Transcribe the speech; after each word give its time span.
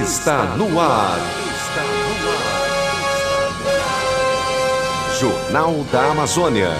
está 0.00 0.56
no 0.56 0.80
ar. 0.80 1.18
Jornal 5.20 5.84
da 5.92 6.10
Amazônia. 6.10 6.70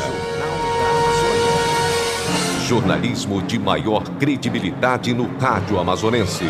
Jornalismo 2.67 3.43
de 3.43 3.59
maior 3.59 4.03
credibilidade 4.19 5.12
no 5.12 5.29
rádio 5.38 5.79
amazonense. 5.79 6.45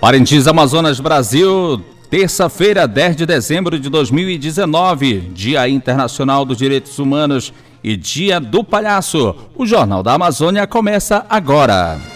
Parintins 0.00 0.46
Amazonas 0.46 1.00
Brasil, 1.00 1.80
terça-feira, 2.10 2.86
10 2.86 3.16
de 3.16 3.26
dezembro 3.26 3.78
de 3.78 3.88
2019, 3.88 5.20
Dia 5.34 5.66
Internacional 5.68 6.44
dos 6.44 6.58
Direitos 6.58 6.98
Humanos 6.98 7.54
e 7.82 7.96
Dia 7.96 8.38
do 8.38 8.62
Palhaço. 8.62 9.34
O 9.56 9.64
Jornal 9.64 10.02
da 10.02 10.12
Amazônia 10.12 10.66
começa 10.66 11.24
agora. 11.30 12.15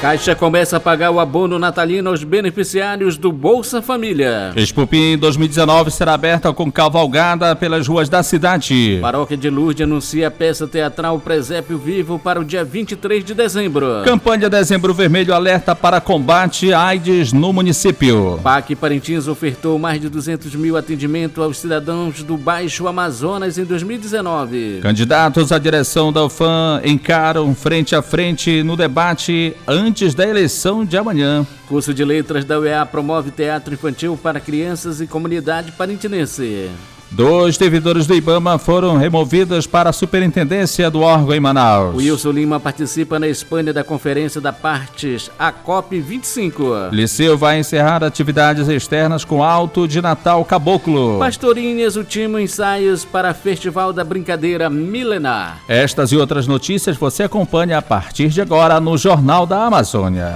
Caixa 0.00 0.32
começa 0.32 0.76
a 0.76 0.80
pagar 0.80 1.10
o 1.10 1.18
abono 1.18 1.58
natalino 1.58 2.10
aos 2.10 2.22
beneficiários 2.22 3.16
do 3.16 3.32
Bolsa 3.32 3.82
Família. 3.82 4.52
Expupim 4.54 5.18
2019 5.18 5.90
será 5.90 6.14
aberta 6.14 6.52
com 6.52 6.70
cavalgada 6.70 7.56
pelas 7.56 7.88
ruas 7.88 8.08
da 8.08 8.22
cidade. 8.22 8.98
Paróquia 9.02 9.36
de 9.36 9.50
Lourdes 9.50 9.82
anuncia 9.82 10.28
a 10.28 10.30
peça 10.30 10.68
teatral 10.68 11.18
Presépio 11.18 11.76
Vivo 11.76 12.16
para 12.16 12.38
o 12.40 12.44
dia 12.44 12.64
23 12.64 13.24
de 13.24 13.34
dezembro. 13.34 14.02
Campanha 14.04 14.48
Dezembro 14.48 14.94
Vermelho 14.94 15.34
alerta 15.34 15.74
para 15.74 16.00
combate 16.00 16.72
à 16.72 16.80
AIDS 16.80 17.32
no 17.32 17.52
município. 17.52 18.38
PAC 18.40 18.76
Parintins 18.76 19.26
ofertou 19.26 19.80
mais 19.80 20.00
de 20.00 20.08
200 20.08 20.54
mil 20.54 20.76
atendimentos 20.76 21.42
aos 21.42 21.58
cidadãos 21.58 22.22
do 22.22 22.36
Baixo 22.36 22.86
Amazonas 22.86 23.58
em 23.58 23.64
2019. 23.64 24.78
Candidatos 24.80 25.50
à 25.50 25.58
direção 25.58 26.12
da 26.12 26.24
UFAM 26.24 26.82
encaram 26.84 27.52
frente 27.52 27.96
a 27.96 28.02
frente 28.02 28.62
no 28.62 28.76
debate 28.76 29.56
antes 29.66 29.87
da 30.14 30.28
eleição 30.28 30.84
de 30.84 30.96
amanhã. 30.96 31.46
Curso 31.66 31.94
de 31.94 32.04
Letras 32.04 32.44
da 32.44 32.58
UEA 32.58 32.84
promove 32.84 33.30
teatro 33.30 33.74
infantil 33.74 34.18
para 34.22 34.38
crianças 34.38 35.00
e 35.00 35.06
comunidade 35.06 35.72
parintinense. 35.72 36.70
Dois 37.10 37.56
servidores 37.56 38.06
do 38.06 38.14
IBAMA 38.14 38.58
foram 38.58 38.96
removidos 38.96 39.66
para 39.66 39.90
a 39.90 39.92
superintendência 39.92 40.90
do 40.90 41.00
órgão 41.00 41.34
em 41.34 41.40
Manaus. 41.40 41.96
Wilson 41.96 42.32
Lima 42.32 42.60
participa 42.60 43.18
na 43.18 43.26
Espanha 43.26 43.72
da 43.72 43.82
Conferência 43.82 44.40
da 44.40 44.52
Partes, 44.52 45.30
a 45.38 45.50
COP 45.50 45.98
25. 46.00 46.90
Liceu 46.92 47.36
vai 47.36 47.58
encerrar 47.58 48.04
atividades 48.04 48.68
externas 48.68 49.24
com 49.24 49.42
alto 49.42 49.88
de 49.88 50.02
Natal 50.02 50.44
Caboclo. 50.44 51.18
Pastorinhas 51.18 51.96
ultima 51.96 52.42
ensaios 52.42 53.04
para 53.04 53.32
Festival 53.32 53.92
da 53.92 54.04
Brincadeira 54.04 54.68
Milenar. 54.68 55.60
Estas 55.66 56.12
e 56.12 56.16
outras 56.16 56.46
notícias 56.46 56.96
você 56.96 57.22
acompanha 57.22 57.78
a 57.78 57.82
partir 57.82 58.28
de 58.28 58.42
agora 58.42 58.78
no 58.78 58.98
Jornal 58.98 59.46
da 59.46 59.64
Amazônia. 59.64 60.34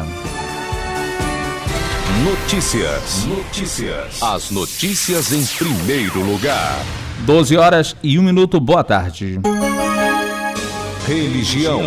Notícias. 2.25 3.27
Notícias. 3.27 4.23
As 4.23 4.53
notícias 4.53 5.33
em 5.33 5.45
primeiro 5.59 6.21
lugar. 6.21 6.79
12 7.27 7.57
horas 7.57 7.97
e 8.01 8.17
1 8.17 8.23
minuto, 8.23 8.61
boa 8.61 8.85
tarde. 8.85 9.41
Religião. 11.05 11.81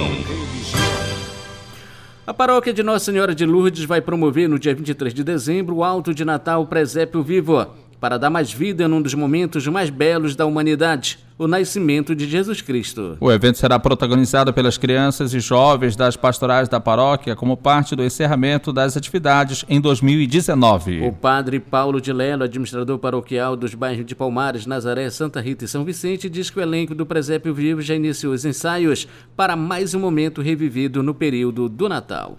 A 2.27 2.33
paróquia 2.33 2.73
de 2.73 2.83
Nossa 2.83 3.05
Senhora 3.05 3.33
de 3.33 3.45
Lourdes 3.45 3.85
vai 3.85 4.01
promover 4.01 4.49
no 4.49 4.59
dia 4.59 4.75
23 4.75 5.13
de 5.13 5.23
dezembro 5.23 5.77
o 5.77 5.83
Alto 5.85 6.13
de 6.13 6.25
Natal 6.25 6.65
Presépio 6.67 7.23
Vivo, 7.23 7.65
para 8.05 8.19
dar 8.19 8.29
mais 8.29 8.53
vida 8.53 8.87
num 8.87 9.01
dos 9.01 9.15
momentos 9.15 9.65
mais 9.65 9.89
belos 9.89 10.35
da 10.35 10.45
humanidade, 10.45 11.17
o 11.39 11.47
nascimento 11.47 12.13
de 12.13 12.29
Jesus 12.29 12.61
Cristo. 12.61 13.17
O 13.19 13.31
evento 13.31 13.57
será 13.57 13.79
protagonizado 13.79 14.53
pelas 14.53 14.77
crianças 14.77 15.33
e 15.33 15.39
jovens 15.39 15.95
das 15.95 16.15
pastorais 16.15 16.69
da 16.69 16.79
paróquia 16.79 17.35
como 17.35 17.57
parte 17.57 17.95
do 17.95 18.03
encerramento 18.03 18.71
das 18.71 18.95
atividades 18.95 19.65
em 19.67 19.81
2019. 19.81 21.01
O 21.01 21.13
padre 21.13 21.59
Paulo 21.59 21.99
de 21.99 22.13
Lelo, 22.13 22.43
administrador 22.43 22.99
paroquial 22.99 23.55
dos 23.55 23.73
bairros 23.73 24.05
de 24.05 24.13
Palmares, 24.13 24.67
Nazaré, 24.67 25.09
Santa 25.09 25.41
Rita 25.41 25.65
e 25.65 25.67
São 25.67 25.83
Vicente, 25.83 26.29
diz 26.29 26.51
que 26.51 26.59
o 26.59 26.61
elenco 26.61 26.93
do 26.93 27.07
Presépio 27.07 27.55
Vivo 27.55 27.81
já 27.81 27.95
iniciou 27.95 28.35
os 28.35 28.45
ensaios 28.45 29.07
para 29.35 29.55
mais 29.55 29.95
um 29.95 29.99
momento 29.99 30.43
revivido 30.43 31.01
no 31.01 31.15
período 31.15 31.67
do 31.67 31.89
Natal. 31.89 32.37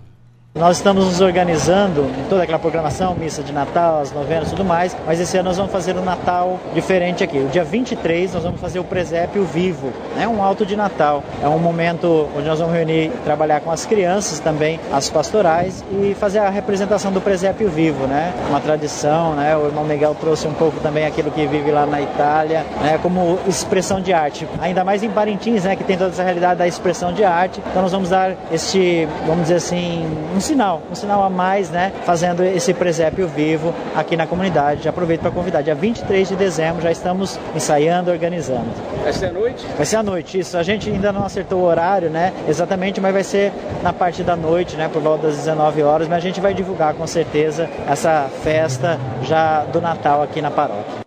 Nós 0.57 0.79
estamos 0.79 1.05
nos 1.05 1.21
organizando 1.21 2.07
em 2.19 2.29
toda 2.31 2.43
aquela 2.43 2.59
programação, 2.59 3.15
missa 3.15 3.43
de 3.43 3.53
Natal, 3.53 4.01
as 4.01 4.11
novenas 4.11 4.49
e 4.49 4.51
tudo 4.53 4.65
mais, 4.65 4.97
mas 5.07 5.21
esse 5.21 5.37
ano 5.37 5.51
nós 5.51 5.59
vamos 5.59 5.71
fazer 5.71 5.95
um 5.99 6.03
Natal 6.03 6.59
diferente 6.73 7.23
aqui. 7.23 7.37
O 7.37 7.49
dia 7.49 7.63
23 7.63 8.33
nós 8.33 8.43
vamos 8.43 8.59
fazer 8.59 8.79
o 8.79 8.85
presépio 8.85 9.45
vivo, 9.45 9.93
né? 10.17 10.27
um 10.27 10.43
alto 10.43 10.65
de 10.65 10.75
Natal. 10.75 11.23
É 11.43 11.47
um 11.47 11.59
momento 11.59 12.27
onde 12.35 12.49
nós 12.49 12.59
vamos 12.59 12.75
reunir, 12.75 13.11
trabalhar 13.23 13.61
com 13.61 13.71
as 13.71 13.85
crianças 13.85 14.39
também, 14.39 14.81
as 14.91 15.11
pastorais 15.11 15.85
e 15.93 16.17
fazer 16.19 16.39
a 16.39 16.49
representação 16.49 17.13
do 17.13 17.21
presépio 17.21 17.69
vivo, 17.69 18.07
né? 18.07 18.33
Uma 18.49 18.59
tradição, 18.59 19.35
né? 19.35 19.55
O 19.59 19.67
irmão 19.67 19.85
Miguel 19.85 20.17
trouxe 20.19 20.49
um 20.49 20.55
pouco 20.55 20.81
também 20.81 21.05
aquilo 21.05 21.31
que 21.31 21.47
vive 21.47 21.71
lá 21.71 21.85
na 21.85 22.01
Itália, 22.01 22.65
né? 22.81 22.99
Como 23.03 23.39
expressão 23.47 24.01
de 24.01 24.15
arte. 24.15 24.49
Ainda 24.59 24.83
mais 24.83 25.03
em 25.03 25.11
Parintins, 25.11 25.65
né? 25.65 25.77
Que 25.77 25.85
tem 25.85 25.99
toda 25.99 26.13
essa 26.13 26.23
realidade 26.23 26.61
da 26.61 26.67
expressão 26.67 27.13
de 27.13 27.25
arte. 27.25 27.61
Então 27.71 27.83
nós 27.83 27.93
vamos 27.93 28.09
dar 28.09 28.35
este, 28.51 29.07
vamos 29.27 29.43
dizer 29.43 29.57
assim, 29.57 30.07
um 30.35 30.41
sinal, 30.47 30.83
um 30.91 30.95
sinal 30.95 31.23
a 31.25 31.29
mais, 31.29 31.71
né? 31.71 31.93
Fazendo 32.05 32.43
esse 32.45 32.73
presépio 32.73 33.27
vivo 33.27 33.75
aqui 33.95 34.17
na 34.17 34.27
comunidade. 34.27 34.85
Já 34.85 34.91
aproveito 34.91 35.21
para 35.21 35.31
convidar. 35.31 35.63
Dia 35.63 35.75
23 35.75 36.29
de 36.29 36.37
dezembro 36.37 36.83
já 36.83 36.91
estamos 36.91 37.39
ensaiando, 37.55 38.11
organizando. 38.11 38.67
Vai 39.03 39.13
ser 39.13 39.27
à 39.27 39.33
noite? 39.33 39.67
Vai 39.77 39.87
ser 39.87 39.97
à 39.97 40.03
noite, 40.03 40.39
isso. 40.39 40.57
A 40.57 40.63
gente 40.63 40.89
ainda 40.89 41.13
não 41.13 41.25
acertou 41.25 41.61
o 41.61 41.65
horário, 41.65 42.09
né? 42.09 42.33
Exatamente, 42.49 43.01
mas 43.01 43.13
vai 43.13 43.25
ser 43.25 43.53
na 43.83 43.93
parte 43.93 44.23
da 44.23 44.37
noite, 44.37 44.77
né? 44.77 44.89
Por 44.89 45.03
volta 45.03 45.27
das 45.27 45.37
19 45.37 45.83
horas. 45.83 46.09
Mas 46.09 46.19
a 46.19 46.21
gente 46.21 46.41
vai 46.41 46.55
divulgar 46.55 46.95
com 46.95 47.07
certeza 47.07 47.69
essa 47.89 48.29
festa 48.43 48.99
já 49.23 49.65
do 49.65 49.81
Natal 49.81 50.23
aqui 50.23 50.41
na 50.41 50.51
paróquia. 50.51 51.05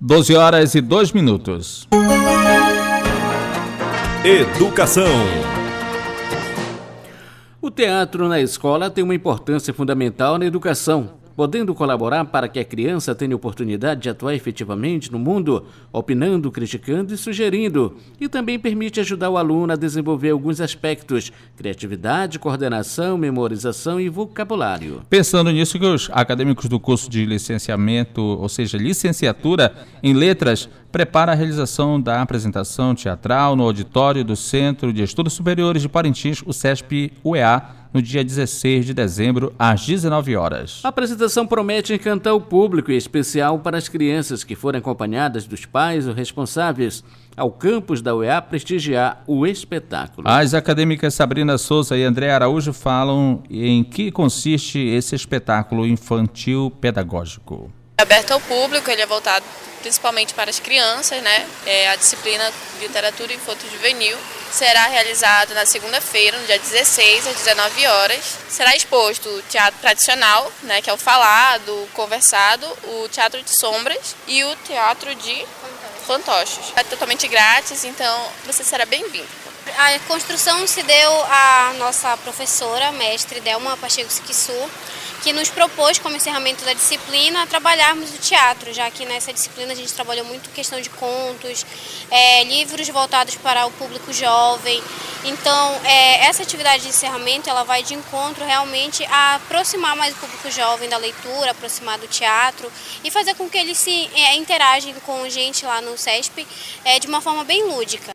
12 0.00 0.36
horas 0.36 0.74
e 0.74 0.80
2 0.80 1.12
minutos. 1.12 1.88
Educação. 4.24 5.61
O 7.64 7.70
teatro 7.70 8.28
na 8.28 8.40
escola 8.40 8.90
tem 8.90 9.04
uma 9.04 9.14
importância 9.14 9.72
fundamental 9.72 10.36
na 10.36 10.44
educação, 10.44 11.10
podendo 11.36 11.72
colaborar 11.72 12.24
para 12.24 12.48
que 12.48 12.58
a 12.58 12.64
criança 12.64 13.14
tenha 13.14 13.36
oportunidade 13.36 14.00
de 14.00 14.08
atuar 14.08 14.34
efetivamente 14.34 15.12
no 15.12 15.18
mundo, 15.20 15.64
opinando, 15.92 16.50
criticando 16.50 17.14
e 17.14 17.16
sugerindo, 17.16 17.96
e 18.20 18.28
também 18.28 18.58
permite 18.58 18.98
ajudar 18.98 19.30
o 19.30 19.36
aluno 19.36 19.72
a 19.72 19.76
desenvolver 19.76 20.30
alguns 20.30 20.60
aspectos: 20.60 21.30
criatividade, 21.56 22.36
coordenação, 22.36 23.16
memorização 23.16 24.00
e 24.00 24.08
vocabulário. 24.08 25.02
Pensando 25.08 25.52
nisso 25.52 25.78
que 25.78 25.86
os 25.86 26.10
acadêmicos 26.12 26.68
do 26.68 26.80
curso 26.80 27.08
de 27.08 27.24
licenciamento, 27.24 28.20
ou 28.20 28.48
seja, 28.48 28.76
licenciatura 28.76 29.72
em 30.02 30.12
letras, 30.12 30.68
prepara 30.92 31.32
a 31.32 31.34
realização 31.34 31.98
da 31.98 32.20
apresentação 32.20 32.94
teatral 32.94 33.56
no 33.56 33.64
auditório 33.64 34.22
do 34.22 34.36
Centro 34.36 34.92
de 34.92 35.02
Estudos 35.02 35.32
Superiores 35.32 35.80
de 35.80 35.88
Parintins, 35.88 36.42
o 36.44 36.52
CESP-UEA, 36.52 37.62
no 37.92 38.00
dia 38.00 38.22
16 38.22 38.86
de 38.86 38.94
dezembro, 38.94 39.54
às 39.58 39.84
19 39.86 40.36
horas. 40.36 40.80
A 40.84 40.88
apresentação 40.88 41.46
promete 41.46 41.92
encantar 41.92 42.34
o 42.34 42.40
público, 42.40 42.92
em 42.92 42.96
especial 42.96 43.58
para 43.58 43.76
as 43.76 43.88
crianças 43.88 44.44
que 44.44 44.54
forem 44.54 44.78
acompanhadas 44.78 45.46
dos 45.46 45.66
pais 45.66 46.06
ou 46.06 46.14
responsáveis 46.14 47.02
ao 47.36 47.50
campus 47.50 48.02
da 48.02 48.14
UEA 48.14 48.40
prestigiar 48.42 49.22
o 49.26 49.46
espetáculo. 49.46 50.28
As 50.28 50.54
acadêmicas 50.54 51.14
Sabrina 51.14 51.56
Souza 51.56 51.96
e 51.96 52.04
André 52.04 52.30
Araújo 52.30 52.72
falam 52.72 53.42
em 53.50 53.82
que 53.82 54.10
consiste 54.10 54.78
esse 54.78 55.14
espetáculo 55.14 55.86
infantil 55.86 56.70
pedagógico. 56.80 57.70
Aberto 58.02 58.32
ao 58.32 58.40
público, 58.40 58.90
ele 58.90 59.00
é 59.00 59.06
voltado 59.06 59.44
principalmente 59.80 60.32
para 60.34 60.48
as 60.48 60.60
crianças, 60.60 61.20
né? 61.22 61.46
É, 61.66 61.88
a 61.90 61.96
disciplina 61.96 62.52
Literatura 62.80 63.32
Infanto 63.32 63.68
Juvenil 63.70 64.16
será 64.50 64.86
realizado 64.86 65.54
na 65.54 65.66
segunda-feira, 65.66 66.38
no 66.38 66.46
dia 66.46 66.58
16, 66.58 67.26
às 67.26 67.36
19 67.36 67.86
horas. 67.86 68.38
Será 68.48 68.74
exposto 68.76 69.28
o 69.28 69.42
teatro 69.42 69.80
tradicional, 69.80 70.50
né, 70.62 70.80
que 70.82 70.90
é 70.90 70.92
o 70.92 70.98
falado, 70.98 71.70
o 71.70 71.88
conversado, 71.92 72.66
o 72.84 73.08
teatro 73.08 73.42
de 73.42 73.50
sombras 73.58 74.14
e 74.26 74.44
o 74.44 74.56
teatro 74.56 75.14
de 75.14 75.46
fantoches. 76.06 76.72
É 76.76 76.84
totalmente 76.84 77.26
grátis, 77.28 77.84
então 77.84 78.32
você 78.44 78.62
será 78.62 78.84
bem-vindo. 78.84 79.28
A 79.64 79.98
construção 80.08 80.66
se 80.66 80.82
deu 80.82 81.24
à 81.24 81.74
nossa 81.78 82.16
professora, 82.18 82.90
mestre 82.92 83.40
Delma 83.40 83.76
Pacheco 83.76 84.10
Siquissu, 84.10 84.52
que 85.22 85.32
nos 85.32 85.50
propôs, 85.50 86.00
como 86.00 86.16
encerramento 86.16 86.64
da 86.64 86.72
disciplina, 86.72 87.46
trabalharmos 87.46 88.12
o 88.12 88.18
teatro, 88.18 88.72
já 88.72 88.90
que 88.90 89.06
nessa 89.06 89.32
disciplina 89.32 89.72
a 89.72 89.76
gente 89.76 89.92
trabalhou 89.92 90.24
muito 90.24 90.50
questão 90.50 90.80
de 90.80 90.90
contos, 90.90 91.64
é, 92.10 92.42
livros 92.42 92.88
voltados 92.88 93.36
para 93.36 93.64
o 93.64 93.70
público 93.72 94.12
jovem. 94.12 94.82
Então, 95.24 95.80
é, 95.84 96.26
essa 96.26 96.42
atividade 96.42 96.82
de 96.82 96.88
encerramento 96.88 97.48
ela 97.48 97.62
vai 97.62 97.84
de 97.84 97.94
encontro 97.94 98.44
realmente 98.44 99.04
a 99.04 99.36
aproximar 99.36 99.94
mais 99.94 100.12
o 100.12 100.18
público 100.18 100.50
jovem 100.50 100.88
da 100.88 100.96
leitura, 100.96 101.52
aproximar 101.52 101.98
do 101.98 102.08
teatro 102.08 102.70
e 103.04 103.12
fazer 103.12 103.36
com 103.36 103.48
que 103.48 103.58
eles 103.58 103.78
se 103.78 104.10
é, 104.12 104.34
interagem 104.34 104.92
com 105.06 105.28
gente 105.28 105.64
lá 105.64 105.80
no 105.80 105.96
CESP 105.96 106.44
é, 106.84 106.98
de 106.98 107.06
uma 107.06 107.20
forma 107.20 107.44
bem 107.44 107.62
lúdica. 107.62 108.12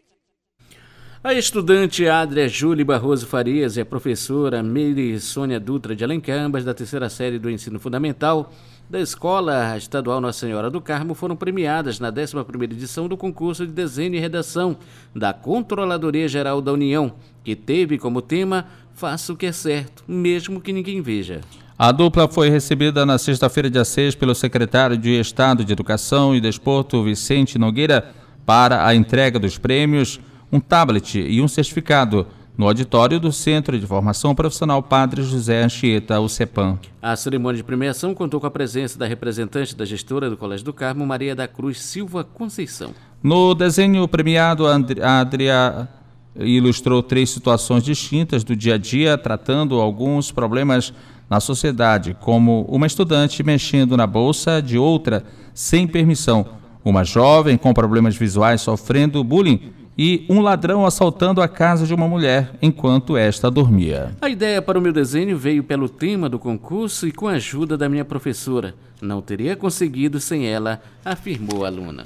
A 1.24 1.34
estudante 1.34 2.08
Adria 2.08 2.48
Júlia 2.48 2.86
Barroso 2.86 3.26
Farias 3.26 3.76
e 3.76 3.82
a 3.82 3.86
professora 3.86 4.62
Meire 4.62 5.20
Sônia 5.20 5.60
Dutra 5.60 5.96
de 5.96 6.04
Alencar, 6.04 6.38
ambas 6.38 6.64
da 6.64 6.76
terceira 6.76 7.10
série 7.10 7.40
do 7.40 7.50
ensino 7.50 7.80
fundamental 7.80 8.54
da 8.88 9.02
Escola 9.02 9.76
Estadual 9.76 10.22
Nossa 10.22 10.46
Senhora 10.46 10.70
do 10.70 10.80
Carmo, 10.80 11.16
foram 11.16 11.36
premiadas 11.36 12.00
na 12.00 12.12
11ª 12.12 12.64
edição 12.66 13.08
do 13.08 13.18
concurso 13.18 13.66
de 13.66 13.74
desenho 13.74 14.14
e 14.14 14.20
redação 14.20 14.78
da 15.14 15.34
Controladoria 15.34 16.28
Geral 16.28 16.62
da 16.62 16.72
União, 16.72 17.14
que 17.44 17.56
teve 17.56 17.98
como 17.98 18.22
tema 18.22 18.66
Faça 18.94 19.34
o 19.34 19.36
que 19.36 19.48
é 19.48 19.52
certo, 19.52 20.04
mesmo 20.08 20.62
que 20.62 20.72
ninguém 20.72 21.02
veja. 21.02 21.42
A 21.80 21.92
dupla 21.92 22.28
foi 22.28 22.50
recebida 22.50 23.08
na 23.08 23.18
sexta-feira, 23.18 23.72
dia 23.72 23.86
6, 23.86 24.14
pelo 24.14 24.36
secretário 24.36 24.96
de 24.96 25.20
Estado 25.20 25.66
de 25.66 25.74
Educação 25.74 26.36
e 26.36 26.40
Desporto, 26.40 27.04
Vicente 27.04 27.58
Nogueira, 27.58 28.14
para 28.46 28.86
a 28.86 28.96
entrega 28.96 29.40
dos 29.40 29.58
prêmios 29.58 30.20
um 30.52 30.60
tablet 30.60 31.20
e 31.20 31.42
um 31.42 31.48
certificado 31.48 32.28
no 32.58 32.66
auditório 32.66 33.20
do 33.20 33.32
Centro 33.32 33.80
de 33.80 33.86
Formação 33.86 34.34
Profissional 34.34 34.82
Padre 34.82 35.22
José 35.22 35.64
Anchieta, 35.64 36.20
o 36.20 36.28
CEPAM. 36.28 36.80
A 37.00 37.16
cerimônia 37.16 37.58
de 37.58 37.64
premiação 37.64 38.16
contou 38.16 38.40
com 38.40 38.48
a 38.48 38.52
presença 38.52 38.98
da 38.98 39.06
representante 39.06 39.76
da 39.76 39.86
gestora 39.86 40.30
do 40.30 40.36
Colégio 40.36 40.66
do 40.66 40.74
Carmo, 40.74 41.06
Maria 41.06 41.36
da 41.36 41.48
Cruz 41.48 41.80
Silva 41.80 42.24
Conceição. 42.24 42.96
No 43.22 43.54
desenho 43.54 44.08
premiado, 44.08 44.66
a 44.68 45.20
Adria 45.20 45.88
ilustrou 46.36 47.04
três 47.04 47.30
situações 47.30 47.84
distintas 47.84 48.44
do 48.44 48.56
dia 48.56 48.76
a 48.76 48.78
dia, 48.78 49.18
tratando 49.18 49.80
alguns 49.80 50.32
problemas 50.32 50.92
na 51.30 51.40
sociedade, 51.40 52.16
como 52.22 52.66
uma 52.70 52.88
estudante 52.88 53.44
mexendo 53.44 53.98
na 53.98 54.08
bolsa 54.08 54.62
de 54.62 54.78
outra 54.78 55.24
sem 55.54 55.88
permissão, 55.88 56.46
uma 56.84 57.04
jovem 57.04 57.58
com 57.58 57.74
problemas 57.74 58.16
visuais 58.16 58.62
sofrendo 58.62 59.24
bullying 59.24 59.74
e 59.98 60.26
um 60.30 60.42
ladrão 60.42 60.86
assaltando 60.86 61.42
a 61.42 61.48
casa 61.48 61.88
de 61.88 61.94
uma 61.94 62.08
mulher 62.08 62.52
enquanto 62.62 63.18
esta 63.18 63.50
dormia. 63.50 64.12
A 64.22 64.30
ideia 64.30 64.62
para 64.62 64.78
o 64.78 64.82
meu 64.82 64.94
desenho 64.94 65.38
veio 65.38 65.64
pelo 65.64 65.90
tema 65.90 66.30
do 66.30 66.38
concurso 66.38 67.08
e 67.08 67.12
com 67.12 67.28
a 67.28 67.34
ajuda 67.34 67.78
da 67.78 67.90
minha 67.90 68.06
professora. 68.06 68.76
Não 69.02 69.22
teria 69.22 69.56
conseguido 69.56 70.20
sem 70.20 70.46
ela, 70.46 70.82
afirmou 71.04 71.66
a 71.66 71.68
aluna. 71.68 72.06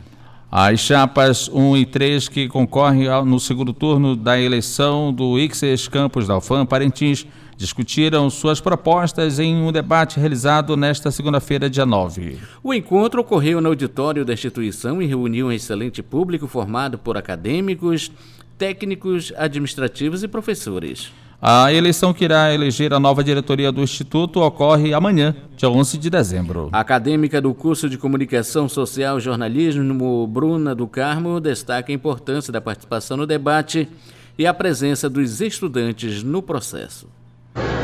As 0.49 0.81
chapas 0.81 1.47
1 1.47 1.77
e 1.77 1.85
3 1.85 2.27
que 2.27 2.47
concorrem 2.49 3.07
no 3.25 3.39
segundo 3.39 3.73
turno 3.73 4.15
da 4.17 4.39
eleição 4.39 5.13
do 5.13 5.39
Ixes 5.39 5.87
Campos 5.87 6.27
da 6.27 6.37
UFAM 6.37 6.65
Parintins 6.65 7.25
discutiram 7.61 8.27
suas 8.27 8.59
propostas 8.59 9.37
em 9.37 9.55
um 9.55 9.71
debate 9.71 10.19
realizado 10.19 10.75
nesta 10.75 11.11
segunda-feira, 11.11 11.69
dia 11.69 11.85
9. 11.85 12.39
O 12.63 12.73
encontro 12.73 13.21
ocorreu 13.21 13.61
no 13.61 13.69
auditório 13.69 14.25
da 14.25 14.33
instituição 14.33 14.99
e 14.99 15.05
reuniu 15.05 15.45
um 15.45 15.51
excelente 15.51 16.01
público 16.01 16.47
formado 16.47 16.97
por 16.97 17.17
acadêmicos, 17.17 18.11
técnicos, 18.57 19.31
administrativos 19.37 20.23
e 20.23 20.27
professores. 20.27 21.11
A 21.39 21.71
eleição 21.71 22.13
que 22.13 22.23
irá 22.25 22.51
eleger 22.51 22.93
a 22.93 22.99
nova 22.99 23.23
diretoria 23.23 23.71
do 23.71 23.83
Instituto 23.83 24.41
ocorre 24.41 24.91
amanhã, 24.91 25.35
dia 25.55 25.69
11 25.69 25.99
de 25.99 26.09
dezembro. 26.09 26.67
A 26.71 26.79
acadêmica 26.79 27.39
do 27.39 27.53
curso 27.53 27.87
de 27.87 27.97
Comunicação 27.97 28.67
Social 28.67 29.19
e 29.19 29.21
Jornalismo, 29.21 30.25
Bruna 30.25 30.73
do 30.73 30.87
Carmo, 30.87 31.39
destaca 31.39 31.91
a 31.91 31.95
importância 31.95 32.51
da 32.51 32.59
participação 32.59 33.17
no 33.17 33.27
debate 33.27 33.87
e 34.35 34.47
a 34.47 34.53
presença 34.53 35.07
dos 35.07 35.41
estudantes 35.41 36.23
no 36.23 36.41
processo. 36.41 37.20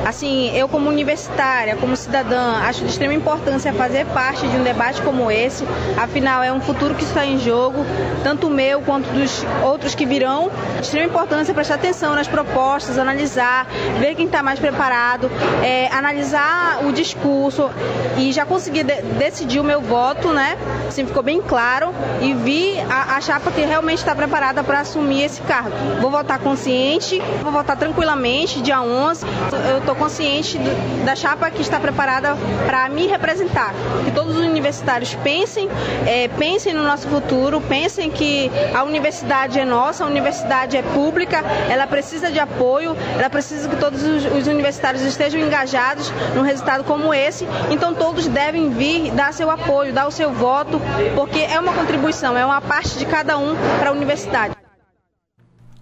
Assim, 0.07 0.55
eu 0.55 0.69
como 0.69 0.87
universitária, 0.87 1.75
como 1.75 1.93
cidadã, 1.93 2.59
acho 2.63 2.79
de 2.85 2.89
extrema 2.89 3.13
importância 3.13 3.73
fazer 3.73 4.05
parte 4.05 4.47
de 4.47 4.55
um 4.55 4.63
debate 4.63 5.01
como 5.01 5.29
esse. 5.29 5.65
Afinal, 6.01 6.41
é 6.41 6.49
um 6.49 6.61
futuro 6.61 6.95
que 6.95 7.03
está 7.03 7.25
em 7.25 7.37
jogo, 7.37 7.85
tanto 8.23 8.49
meu 8.49 8.79
quanto 8.79 9.09
dos 9.09 9.45
outros 9.65 9.93
que 9.95 10.05
virão. 10.05 10.49
De 10.75 10.83
extrema 10.83 11.07
importância 11.07 11.53
prestar 11.53 11.75
atenção 11.75 12.15
nas 12.15 12.25
propostas, 12.25 12.97
analisar, 12.97 13.67
ver 13.99 14.15
quem 14.15 14.27
está 14.27 14.41
mais 14.41 14.59
preparado, 14.59 15.29
é, 15.61 15.89
analisar 15.91 16.85
o 16.85 16.93
discurso 16.93 17.69
e 18.17 18.31
já 18.31 18.45
consegui 18.45 18.83
de 18.83 19.01
decidir 19.01 19.59
o 19.59 19.63
meu 19.63 19.81
voto, 19.81 20.29
né? 20.29 20.57
Assim, 20.87 21.05
ficou 21.05 21.21
bem 21.21 21.41
claro 21.41 21.93
e 22.21 22.33
vi 22.33 22.79
a, 22.89 23.17
a 23.17 23.19
chapa 23.21 23.51
que 23.51 23.59
realmente 23.59 23.97
está 23.97 24.15
preparada 24.15 24.63
para 24.63 24.79
assumir 24.79 25.23
esse 25.23 25.41
cargo. 25.41 25.71
Vou 25.99 26.09
votar 26.09 26.39
consciente, 26.39 27.21
vou 27.43 27.51
votar 27.51 27.75
tranquilamente, 27.75 28.61
dia 28.61 28.81
11. 28.81 29.25
Eu 29.69 29.79
estou 29.79 29.95
consciente 29.95 30.57
do, 30.57 31.05
da 31.05 31.15
chapa 31.15 31.49
que 31.49 31.61
está 31.61 31.79
preparada 31.79 32.35
para 32.65 32.89
me 32.89 33.07
representar. 33.07 33.73
Que 34.05 34.11
todos 34.11 34.35
os 34.35 34.41
universitários 34.41 35.13
pensem, 35.15 35.69
é, 36.05 36.27
pensem 36.27 36.73
no 36.73 36.83
nosso 36.83 37.07
futuro, 37.07 37.61
pensem 37.61 38.09
que 38.11 38.51
a 38.73 38.83
universidade 38.83 39.59
é 39.59 39.65
nossa, 39.65 40.03
a 40.03 40.07
universidade 40.07 40.77
é 40.77 40.81
pública, 40.81 41.43
ela 41.69 41.87
precisa 41.87 42.31
de 42.31 42.39
apoio, 42.39 42.95
ela 43.17 43.29
precisa 43.29 43.69
que 43.69 43.75
todos 43.75 44.03
os, 44.03 44.25
os 44.25 44.47
universitários 44.47 45.01
estejam 45.03 45.39
engajados 45.39 46.11
num 46.35 46.41
resultado 46.41 46.83
como 46.83 47.13
esse. 47.13 47.47
Então 47.71 47.93
todos 47.93 48.27
devem 48.27 48.69
vir 48.69 49.11
dar 49.11 49.33
seu 49.33 49.49
apoio, 49.49 49.93
dar 49.93 50.07
o 50.07 50.11
seu 50.11 50.31
voto, 50.31 50.81
porque 51.15 51.39
é 51.39 51.59
uma 51.59 51.73
contribuição, 51.73 52.37
é 52.37 52.45
uma 52.45 52.61
parte 52.61 52.97
de 52.97 53.05
cada 53.05 53.37
um 53.37 53.55
para 53.79 53.89
a 53.89 53.93
universidade. 53.93 54.56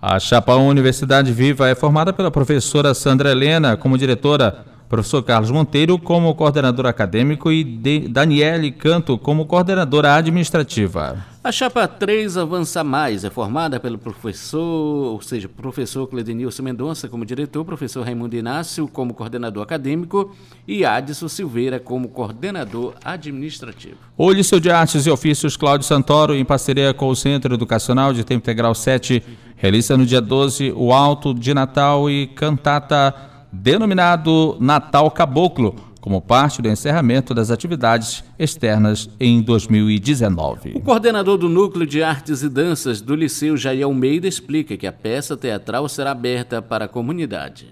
A 0.07 0.19
Chapa 0.19 0.53
Universidade 0.53 1.31
Viva 1.31 1.67
é 1.67 1.73
formada 1.73 2.13
pela 2.13 2.29
professora 2.29 2.93
Sandra 2.93 3.31
Helena 3.31 3.75
como 3.75 3.97
diretora, 3.97 4.63
professor 4.87 5.23
Carlos 5.23 5.49
Monteiro 5.49 5.97
como 5.97 6.35
coordenador 6.35 6.85
acadêmico 6.85 7.51
e 7.51 7.63
Daniele 8.07 8.71
Canto 8.71 9.17
como 9.17 9.47
coordenadora 9.47 10.13
administrativa. 10.13 11.25
A 11.43 11.51
chapa 11.51 11.87
3 11.87 12.37
Avança 12.37 12.83
Mais 12.83 13.23
é 13.23 13.31
formada 13.31 13.79
pelo 13.79 13.97
professor, 13.97 15.13
ou 15.13 15.21
seja, 15.21 15.49
professor 15.49 16.07
Cledenilson 16.07 16.61
Mendonça 16.61 17.07
como 17.07 17.25
diretor, 17.25 17.65
professor 17.65 18.03
Raimundo 18.03 18.35
Inácio 18.35 18.87
como 18.87 19.13
coordenador 19.13 19.63
acadêmico 19.63 20.35
e 20.67 20.85
Adson 20.85 21.27
Silveira 21.27 21.79
como 21.79 22.09
coordenador 22.09 22.93
administrativo. 23.03 23.97
O 24.15 24.31
Liceu 24.31 24.59
de 24.59 24.69
Artes 24.69 25.07
e 25.07 25.09
Ofícios 25.09 25.57
Cláudio 25.57 25.87
Santoro, 25.87 26.35
em 26.35 26.45
parceria 26.45 26.93
com 26.93 27.09
o 27.09 27.15
Centro 27.15 27.55
Educacional 27.55 28.13
de 28.13 28.23
Tempo 28.23 28.43
Integral 28.43 28.73
7, 28.73 29.23
realiza 29.65 29.97
no 29.97 30.05
dia 30.05 30.21
12 30.21 30.73
o 30.75 30.93
Alto 30.93 31.33
de 31.33 31.51
Natal 31.51 32.07
e 32.07 32.27
cantata 32.27 33.15
denominado 33.51 34.57
Natal 34.59 35.09
Caboclo 35.09 35.75
como 35.99 36.21
parte 36.21 36.61
do 36.61 36.69
encerramento 36.69 37.33
das 37.33 37.49
atividades 37.49 38.23
externas 38.37 39.09
em 39.19 39.41
2019. 39.41 40.73
O 40.75 40.81
coordenador 40.81 41.39
do 41.39 41.49
Núcleo 41.49 41.87
de 41.87 42.03
Artes 42.03 42.43
e 42.43 42.49
Danças 42.49 43.01
do 43.01 43.15
Liceu, 43.15 43.57
Jair 43.57 43.85
Almeida, 43.85 44.27
explica 44.27 44.77
que 44.77 44.85
a 44.85 44.93
peça 44.93 45.35
teatral 45.35 45.89
será 45.89 46.11
aberta 46.11 46.61
para 46.61 46.85
a 46.85 46.87
comunidade. 46.87 47.65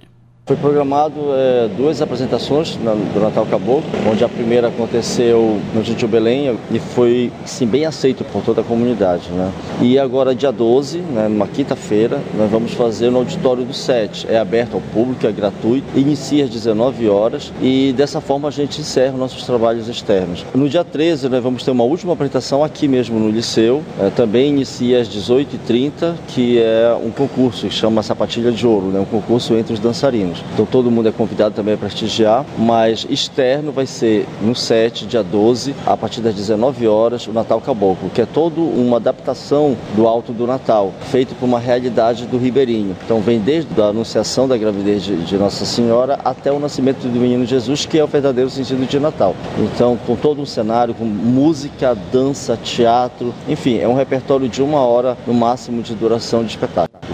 Foi 0.45 0.57
programado 0.57 1.21
é, 1.33 1.69
duas 1.69 2.01
apresentações 2.01 2.75
do 2.75 3.19
Natal 3.21 3.45
Caboclo, 3.45 3.81
onde 4.12 4.25
a 4.25 4.27
primeira 4.27 4.67
aconteceu 4.67 5.57
no 5.73 5.81
Gentil 5.81 6.09
Belém 6.09 6.59
e 6.69 6.79
foi 6.79 7.31
sim, 7.45 7.65
bem 7.65 7.85
aceito 7.85 8.25
por 8.25 8.43
toda 8.43 8.59
a 8.59 8.63
comunidade. 8.63 9.29
Né? 9.29 9.50
E 9.81 9.97
agora, 9.97 10.35
dia 10.35 10.51
12, 10.51 10.97
né, 10.97 11.29
numa 11.29 11.47
quinta-feira, 11.47 12.19
nós 12.38 12.51
vamos 12.51 12.73
fazer 12.73 13.09
no 13.09 13.19
auditório 13.19 13.63
do 13.63 13.73
SET. 13.73 14.27
É 14.27 14.38
aberto 14.38 14.73
ao 14.73 14.81
público, 14.81 15.25
é 15.25 15.31
gratuito, 15.31 15.88
inicia 15.97 16.43
às 16.43 16.50
19 16.50 17.07
horas 17.07 17.53
e 17.62 17.93
dessa 17.95 18.19
forma 18.19 18.50
a 18.50 18.51
gente 18.51 18.81
encerra 18.81 19.15
nossos 19.15 19.45
trabalhos 19.45 19.88
externos. 19.88 20.45
No 20.53 20.67
dia 20.67 20.83
13, 20.83 21.29
nós 21.29 21.41
vamos 21.41 21.63
ter 21.63 21.71
uma 21.71 21.85
última 21.85 22.12
apresentação 22.12 22.65
aqui 22.65 22.85
mesmo 22.85 23.17
no 23.17 23.29
Liceu, 23.31 23.81
é, 23.97 24.09
também 24.09 24.50
inicia 24.50 25.00
às 25.00 25.07
18h30, 25.07 26.15
que 26.27 26.59
é 26.59 26.93
um 27.01 27.12
concurso 27.12 27.65
que 27.65 27.73
chama 27.73 28.03
Sapatilha 28.03 28.51
de 28.51 28.67
Ouro, 28.67 28.88
né, 28.88 29.00
um 29.00 29.05
concurso 29.05 29.53
entre 29.55 29.73
os 29.73 29.79
dançarinos 29.79 30.33
anos. 30.34 30.44
Então 30.54 30.66
todo 30.66 30.92
mundo 30.92 31.08
é 31.08 31.12
convidado 31.12 31.56
também 31.56 31.75
a 31.75 31.78
prestigiar, 31.78 32.46
mas 32.58 33.06
externo 33.10 33.72
vai 33.72 33.86
ser 33.86 34.25
no 34.42 34.56
7, 34.56 35.06
dia 35.06 35.24
12, 35.24 35.75
a 35.86 35.96
partir 35.96 36.22
das 36.22 36.36
19 36.36 36.88
horas, 36.88 37.28
o 37.28 37.32
Natal 37.32 37.62
Caboclo, 37.62 38.10
que 38.10 38.22
é 38.22 38.25
toda 38.25 38.60
uma 38.60 38.98
adaptação 38.98 39.78
do 39.96 40.08
Alto 40.08 40.34
do 40.34 40.48
Natal, 40.48 40.92
feito 41.12 41.36
por 41.36 41.46
uma 41.46 41.60
realidade 41.60 42.25
do 42.25 42.38
Ribeirinho. 42.38 42.96
Então 43.06 43.22
vem 43.22 43.40
desde 43.40 43.80
a 43.80 43.86
anunciação 43.86 44.48
da 44.48 44.58
gravidez 44.58 45.04
de, 45.04 45.16
de 45.18 45.38
Nossa 45.38 45.66
Senhora 45.66 46.20
até 46.25 46.52
o 46.52 46.60
nascimento 46.60 47.08
do 47.08 47.20
menino 47.20 47.46
Jesus, 47.46 47.86
que 47.86 48.00
é 48.00 48.04
o 48.04 48.08
verdadeiro 48.08 48.50
sentido 48.50 48.86
de 48.88 49.00
Natal. 49.00 49.36
Então, 49.58 49.98
com 50.08 50.16
todo 50.16 50.42
um 50.42 50.46
cenário, 50.46 50.94
com 50.94 51.06
música, 51.06 51.96
dança, 52.12 52.58
teatro, 52.58 53.34
enfim, 53.48 53.78
é 53.78 53.88
um 53.88 53.94
repertório 53.94 54.48
de 54.48 54.62
uma 54.62 54.80
hora 54.80 55.18
no 55.28 55.34
máximo 55.34 55.82
de 55.82 55.94
duração 55.94 56.44
de 56.44 56.52
espetáculo. 56.52 57.12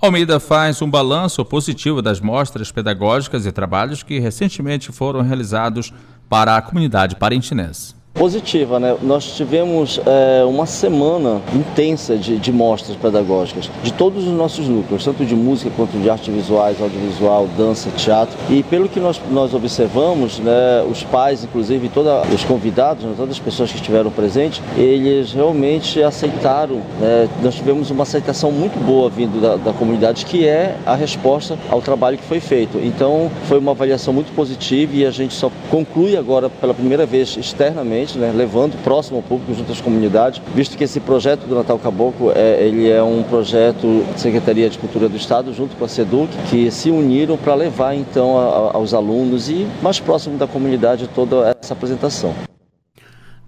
Almeida 0.00 0.38
faz 0.38 0.80
um 0.80 0.88
balanço 0.88 1.44
positivo 1.44 2.00
das 2.00 2.20
mostras 2.20 2.70
pedagógicas 2.70 3.44
e 3.44 3.50
trabalhos 3.50 4.04
que 4.04 4.20
recentemente 4.20 4.92
foram 4.92 5.22
realizados 5.22 5.92
para 6.28 6.56
a 6.56 6.62
comunidade 6.62 7.16
parentinense 7.16 7.97
positiva. 8.18 8.80
Né? 8.80 8.96
Nós 9.00 9.36
tivemos 9.36 10.00
é, 10.04 10.44
uma 10.44 10.66
semana 10.66 11.40
intensa 11.54 12.16
de, 12.16 12.36
de, 12.36 12.52
mostras 12.52 12.96
pedagógicas 12.96 13.70
de 13.82 13.92
todos 13.92 14.26
os 14.26 14.32
nossos 14.32 14.68
núcleos, 14.68 15.04
tanto 15.04 15.24
de 15.24 15.34
música 15.34 15.70
quanto 15.76 15.96
de 15.96 16.10
artes 16.10 16.34
visuais, 16.34 16.80
audiovisual, 16.82 17.48
dança, 17.56 17.88
teatro. 17.96 18.36
E 18.50 18.62
pelo 18.64 18.88
que 18.88 18.98
nós, 18.98 19.20
nós 19.30 19.54
observamos, 19.54 20.40
né, 20.40 20.84
os 20.90 21.04
pais, 21.04 21.44
inclusive 21.44 21.88
todos 21.88 22.12
os 22.34 22.44
convidados, 22.44 23.04
né, 23.04 23.14
todas 23.16 23.36
as 23.36 23.38
pessoas 23.38 23.70
que 23.70 23.76
estiveram 23.76 24.10
presentes, 24.10 24.60
eles 24.76 25.32
realmente 25.32 26.02
aceitaram. 26.02 26.76
Né? 27.00 27.28
Nós 27.42 27.54
tivemos 27.54 27.90
uma 27.90 28.02
aceitação 28.02 28.50
muito 28.50 28.78
boa 28.84 29.08
vindo 29.08 29.40
da, 29.40 29.56
da 29.56 29.72
comunidade, 29.72 30.26
que 30.26 30.46
é 30.46 30.76
a 30.84 30.96
resposta 30.96 31.56
ao 31.70 31.80
trabalho 31.80 32.18
que 32.18 32.24
foi 32.24 32.40
feito. 32.40 32.78
Então, 32.78 33.30
foi 33.44 33.58
uma 33.58 33.70
avaliação 33.70 34.12
muito 34.12 34.34
positiva 34.34 34.96
e 34.96 35.06
a 35.06 35.10
gente 35.10 35.34
só 35.34 35.50
conclui 35.70 36.16
agora 36.16 36.50
pela 36.50 36.74
primeira 36.74 37.06
vez 37.06 37.36
externamente 37.36 38.07
né, 38.16 38.32
levando 38.34 38.80
próximo 38.82 39.18
ao 39.18 39.22
público 39.22 39.54
junto 39.54 39.72
às 39.72 39.80
comunidades, 39.80 40.40
visto 40.54 40.76
que 40.76 40.84
esse 40.84 41.00
projeto 41.00 41.46
do 41.46 41.54
Natal 41.54 41.78
Caboclo 41.78 42.32
é, 42.34 42.64
ele 42.64 42.88
é 42.88 43.02
um 43.02 43.22
projeto 43.22 44.04
da 44.12 44.18
Secretaria 44.18 44.70
de 44.70 44.78
Cultura 44.78 45.08
do 45.08 45.16
Estado 45.16 45.52
junto 45.52 45.76
com 45.76 45.84
a 45.84 45.88
SEDUC, 45.88 46.28
que 46.50 46.70
se 46.70 46.90
uniram 46.90 47.36
para 47.36 47.54
levar 47.54 47.94
então 47.94 48.38
a, 48.38 48.76
aos 48.76 48.94
alunos 48.94 49.48
e 49.48 49.66
mais 49.82 50.00
próximo 50.00 50.38
da 50.38 50.46
comunidade 50.46 51.08
toda 51.08 51.56
essa 51.60 51.74
apresentação. 51.74 52.34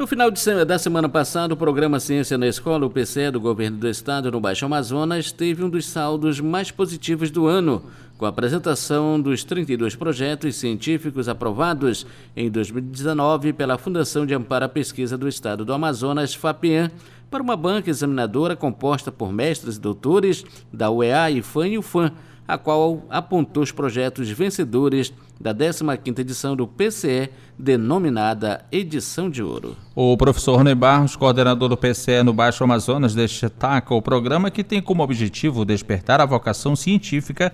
No 0.01 0.07
final 0.07 0.31
de, 0.31 0.65
da 0.65 0.79
semana 0.79 1.11
passada, 1.11 1.53
o 1.53 1.57
programa 1.59 2.01
Ciência 2.01 2.39
na 2.39 2.47
Escola, 2.47 2.87
o 2.87 2.91
PCE 2.91 3.31
do 3.31 3.39
Governo 3.39 3.77
do 3.77 3.87
Estado 3.87 4.33
no 4.33 4.41
Baixo 4.41 4.65
Amazonas, 4.65 5.31
teve 5.31 5.63
um 5.63 5.69
dos 5.69 5.87
saldos 5.87 6.41
mais 6.41 6.71
positivos 6.71 7.31
do 7.31 7.47
ano, 7.47 7.83
com 8.21 8.27
a 8.27 8.29
apresentação 8.29 9.19
dos 9.19 9.45
32 9.45 9.97
projetos 9.97 10.55
científicos 10.57 11.27
aprovados 11.27 12.07
em 12.37 12.51
2019 12.51 13.55
pela 13.55 13.79
Fundação 13.79 14.27
de 14.27 14.35
Amparo 14.35 14.67
à 14.67 14.69
Pesquisa 14.69 15.17
do 15.17 15.27
Estado 15.27 15.65
do 15.65 15.73
Amazonas, 15.73 16.35
FAPIAN, 16.35 16.91
para 17.31 17.43
uma 17.43 17.57
banca 17.57 17.89
examinadora 17.89 18.55
composta 18.55 19.11
por 19.11 19.33
mestres 19.33 19.77
e 19.77 19.81
doutores 19.81 20.45
da 20.71 20.91
UEA, 20.91 21.31
IFAM 21.31 21.69
e 21.69 21.79
UFAM, 21.79 22.13
a 22.47 22.59
qual 22.59 23.07
apontou 23.09 23.63
os 23.63 23.73
projetos 23.73 24.29
vencedores 24.29 25.15
da 25.41 25.55
15ª 25.55 26.19
edição 26.19 26.55
do 26.55 26.67
PCE, 26.67 27.31
denominada 27.59 28.67
Edição 28.71 29.31
de 29.31 29.43
Ouro. 29.43 29.79
O 29.95 30.15
professor 30.19 30.57
Rony 30.57 30.75
Barros, 30.75 31.17
coordenador 31.17 31.71
do 31.71 31.77
PCE 31.77 32.23
no 32.23 32.35
Baixo 32.35 32.63
Amazonas, 32.65 33.15
destaca 33.15 33.95
o 33.95 34.03
programa 34.03 34.51
que 34.51 34.63
tem 34.63 34.83
como 34.83 35.03
objetivo 35.03 35.65
despertar 35.65 36.21
a 36.21 36.27
vocação 36.27 36.77
científica 36.77 37.51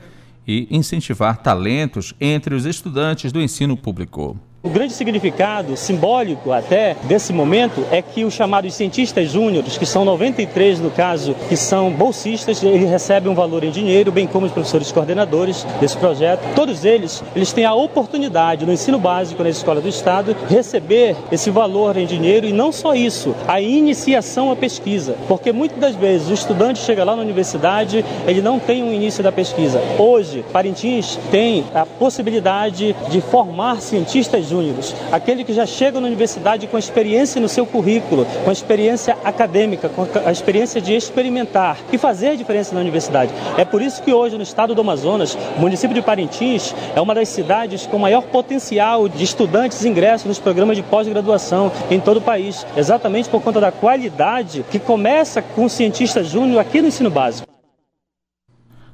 e 0.46 0.68
incentivar 0.70 1.38
talentos 1.38 2.14
entre 2.20 2.54
os 2.54 2.64
estudantes 2.64 3.32
do 3.32 3.40
ensino 3.40 3.76
público. 3.76 4.38
O 4.66 4.68
grande 4.68 4.94
significado 4.94 5.76
simbólico 5.76 6.50
até 6.50 6.96
desse 7.04 7.32
momento 7.32 7.86
é 7.92 8.02
que 8.02 8.24
os 8.24 8.34
chamados 8.34 8.74
cientistas 8.74 9.30
júniores, 9.30 9.78
que 9.78 9.86
são 9.86 10.04
93 10.04 10.80
no 10.80 10.90
caso, 10.90 11.36
que 11.48 11.56
são 11.56 11.92
bolsistas, 11.92 12.60
eles 12.64 12.90
recebem 12.90 13.30
um 13.30 13.34
valor 13.34 13.62
em 13.62 13.70
dinheiro, 13.70 14.10
bem 14.10 14.26
como 14.26 14.44
os 14.44 14.50
professores 14.50 14.90
coordenadores 14.90 15.64
desse 15.80 15.96
projeto. 15.96 16.40
Todos 16.56 16.84
eles, 16.84 17.22
eles 17.36 17.52
têm 17.52 17.64
a 17.64 17.74
oportunidade 17.74 18.66
no 18.66 18.72
ensino 18.72 18.98
básico 18.98 19.40
na 19.40 19.50
escola 19.50 19.80
do 19.80 19.88
estado 19.88 20.34
receber 20.50 21.14
esse 21.30 21.48
valor 21.48 21.96
em 21.96 22.04
dinheiro 22.04 22.44
e 22.44 22.52
não 22.52 22.72
só 22.72 22.92
isso, 22.92 23.36
a 23.46 23.60
iniciação 23.60 24.50
à 24.50 24.56
pesquisa, 24.56 25.14
porque 25.28 25.52
muitas 25.52 25.78
das 25.78 25.94
vezes 25.94 26.28
o 26.28 26.34
estudante 26.34 26.80
chega 26.80 27.04
lá 27.04 27.14
na 27.14 27.22
universidade, 27.22 28.04
ele 28.26 28.42
não 28.42 28.58
tem 28.58 28.82
um 28.82 28.92
início 28.92 29.22
da 29.22 29.30
pesquisa. 29.30 29.80
Hoje, 29.96 30.44
Parintins 30.52 31.16
tem 31.30 31.64
a 31.72 31.86
possibilidade 31.86 32.96
de 33.08 33.20
formar 33.20 33.80
cientistas 33.80 34.44
júniores 34.46 34.55
júniores, 34.56 34.94
aquele 35.12 35.44
que 35.44 35.52
já 35.52 35.66
chega 35.66 36.00
na 36.00 36.06
universidade 36.06 36.66
com 36.66 36.78
experiência 36.78 37.40
no 37.40 37.48
seu 37.48 37.66
currículo, 37.66 38.26
com 38.44 38.50
experiência 38.50 39.16
acadêmica, 39.24 39.88
com 39.88 40.06
a 40.24 40.32
experiência 40.32 40.80
de 40.80 40.94
experimentar 40.94 41.78
e 41.92 41.98
fazer 41.98 42.30
a 42.30 42.34
diferença 42.34 42.74
na 42.74 42.80
universidade. 42.80 43.32
É 43.58 43.64
por 43.64 43.82
isso 43.82 44.02
que 44.02 44.12
hoje 44.12 44.36
no 44.36 44.42
estado 44.42 44.74
do 44.74 44.80
Amazonas, 44.80 45.36
o 45.56 45.60
município 45.60 45.94
de 45.94 46.02
Parintins 46.02 46.74
é 46.94 47.00
uma 47.00 47.14
das 47.14 47.28
cidades 47.28 47.86
com 47.86 47.98
maior 47.98 48.22
potencial 48.22 49.08
de 49.08 49.24
estudantes 49.24 49.84
ingressos 49.84 50.26
nos 50.26 50.38
programas 50.38 50.76
de 50.76 50.82
pós-graduação 50.82 51.70
em 51.90 52.00
todo 52.00 52.18
o 52.18 52.22
país, 52.22 52.66
exatamente 52.76 53.28
por 53.28 53.42
conta 53.42 53.60
da 53.60 53.72
qualidade 53.72 54.64
que 54.70 54.78
começa 54.78 55.42
com 55.42 55.66
o 55.66 55.70
cientista 55.70 56.24
júnior 56.24 56.60
aqui 56.60 56.80
no 56.80 56.88
ensino 56.88 57.10
básico. 57.10 57.46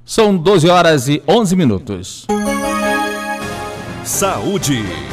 São 0.05 0.37
12 0.37 0.69
horas 0.69 1.09
e 1.09 1.23
11 1.29 1.55
minutos. 1.55 2.27
Saúde. 4.05 5.12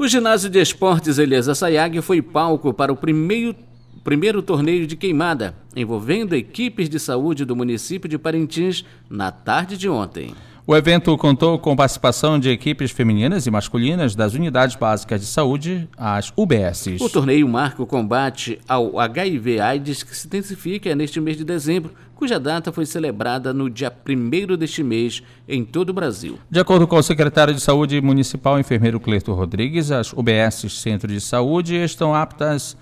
O 0.00 0.08
ginásio 0.08 0.48
de 0.48 0.58
esportes 0.58 1.18
Elias 1.18 1.44
Sayag 1.58 2.00
foi 2.00 2.22
palco 2.22 2.72
para 2.72 2.90
o 2.90 2.96
primeiro, 2.96 3.54
primeiro 4.02 4.40
torneio 4.40 4.86
de 4.86 4.96
queimada, 4.96 5.54
envolvendo 5.76 6.34
equipes 6.34 6.88
de 6.88 6.98
saúde 6.98 7.44
do 7.44 7.54
município 7.54 8.08
de 8.08 8.16
Parintins 8.16 8.82
na 9.10 9.30
tarde 9.30 9.76
de 9.76 9.90
ontem. 9.90 10.32
O 10.70 10.76
evento 10.76 11.18
contou 11.18 11.58
com 11.58 11.74
participação 11.74 12.38
de 12.38 12.48
equipes 12.48 12.92
femininas 12.92 13.44
e 13.44 13.50
masculinas 13.50 14.14
das 14.14 14.34
unidades 14.34 14.76
básicas 14.76 15.20
de 15.20 15.26
saúde, 15.26 15.88
as 15.98 16.32
UBSs. 16.36 17.02
O 17.02 17.10
torneio 17.10 17.48
marca 17.48 17.82
o 17.82 17.86
combate 17.86 18.56
ao 18.68 18.96
HIV/AIDS 19.00 20.04
que 20.04 20.16
se 20.16 20.28
intensifica 20.28 20.94
neste 20.94 21.20
mês 21.20 21.36
de 21.36 21.42
dezembro, 21.42 21.92
cuja 22.14 22.38
data 22.38 22.70
foi 22.70 22.86
celebrada 22.86 23.52
no 23.52 23.68
dia 23.68 23.92
1 23.92 24.56
deste 24.56 24.84
mês 24.84 25.24
em 25.48 25.64
todo 25.64 25.90
o 25.90 25.92
Brasil. 25.92 26.38
De 26.48 26.60
acordo 26.60 26.86
com 26.86 26.94
o 26.94 27.02
secretário 27.02 27.52
de 27.52 27.60
Saúde 27.60 28.00
Municipal, 28.00 28.56
enfermeiro 28.56 29.00
Cleito 29.00 29.32
Rodrigues, 29.32 29.90
as 29.90 30.12
UBSs 30.12 30.70
Centro 30.70 31.08
de 31.08 31.20
Saúde 31.20 31.74
estão 31.74 32.14
aptas 32.14 32.76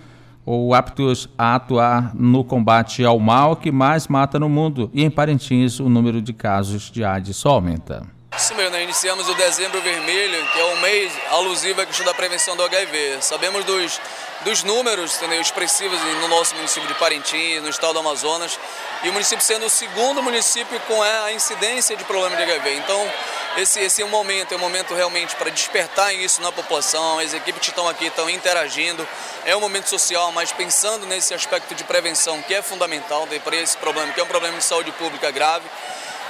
ou 0.51 0.73
aptos 0.73 1.29
a 1.37 1.57
atuar 1.57 2.15
no 2.15 2.43
combate 2.43 3.05
ao 3.05 3.19
mal 3.19 3.55
que 3.55 3.71
mais 3.71 4.09
mata 4.09 4.41
no 4.41 4.49
mundo 4.49 4.91
e 4.95 5.05
em 5.05 5.11
Parintins 5.11 5.79
o 5.79 5.91
número 5.91 6.23
de 6.23 6.33
casos 6.33 6.91
de 6.91 7.05
AIDS 7.05 7.37
só 7.37 7.51
aumenta. 7.51 8.07
Isso 8.35 8.55
mesmo, 8.55 8.71
né? 8.71 8.83
iniciamos 8.83 9.29
o 9.29 9.35
Dezembro 9.35 9.79
Vermelho, 9.83 10.47
que 10.51 10.59
é 10.59 10.65
um 10.75 10.81
mês 10.81 11.13
alusivo 11.33 11.83
à 11.83 11.87
questão 11.87 12.07
da 12.07 12.15
prevenção 12.15 12.57
do 12.57 12.63
HIV. 12.63 13.19
Sabemos 13.21 13.63
dos 13.67 14.01
dos 14.43 14.63
números 14.63 15.17
entendeu, 15.17 15.41
expressivos 15.41 16.01
no 16.01 16.29
nosso 16.29 16.55
município 16.55 16.87
de 16.87 16.95
Parintins, 16.95 17.63
no 17.63 17.69
estado 17.69 17.95
do 17.95 17.99
Amazonas, 17.99 18.59
e 19.03 19.09
o 19.09 19.13
município 19.13 19.45
sendo 19.45 19.67
o 19.67 19.71
segundo 19.71 20.23
município 20.23 20.79
com 20.81 21.03
a 21.03 21.33
incidência 21.33 21.97
de 21.97 22.05
problema 22.05 22.37
de 22.37 22.43
HIV. 22.43 22.77
Então, 22.77 23.13
esse, 23.57 23.81
esse 23.81 24.03
é 24.03 24.05
um 24.05 24.09
momento, 24.09 24.53
é 24.53 24.57
um 24.57 24.61
momento 24.61 24.95
realmente 24.95 25.35
para 25.35 25.51
despertar 25.51 26.15
isso 26.15 26.41
na 26.41 26.53
população, 26.53 27.19
as 27.19 27.35
equipes 27.35 27.61
que 27.61 27.71
estão 27.71 27.89
aqui 27.89 28.07
estão 28.07 28.31
interagindo, 28.31 29.07
é 29.45 29.57
um 29.57 29.61
momento 29.61 29.89
social, 29.89 30.31
mas 30.31 30.53
pensando 30.53 31.07
nesse 31.07 31.35
aspecto 31.35 31.75
de 31.75 31.83
prevenção 31.85 32.41
que 32.43 32.55
é 32.55 32.63
fundamental 32.63 33.27
para 33.43 33.57
esse 33.57 33.77
problema, 33.77 34.13
que 34.13 34.21
é 34.21 34.23
um 34.23 34.29
problema 34.29 34.57
de 34.57 34.65
saúde 34.65 34.93
pública 34.93 35.31
grave. 35.31 35.69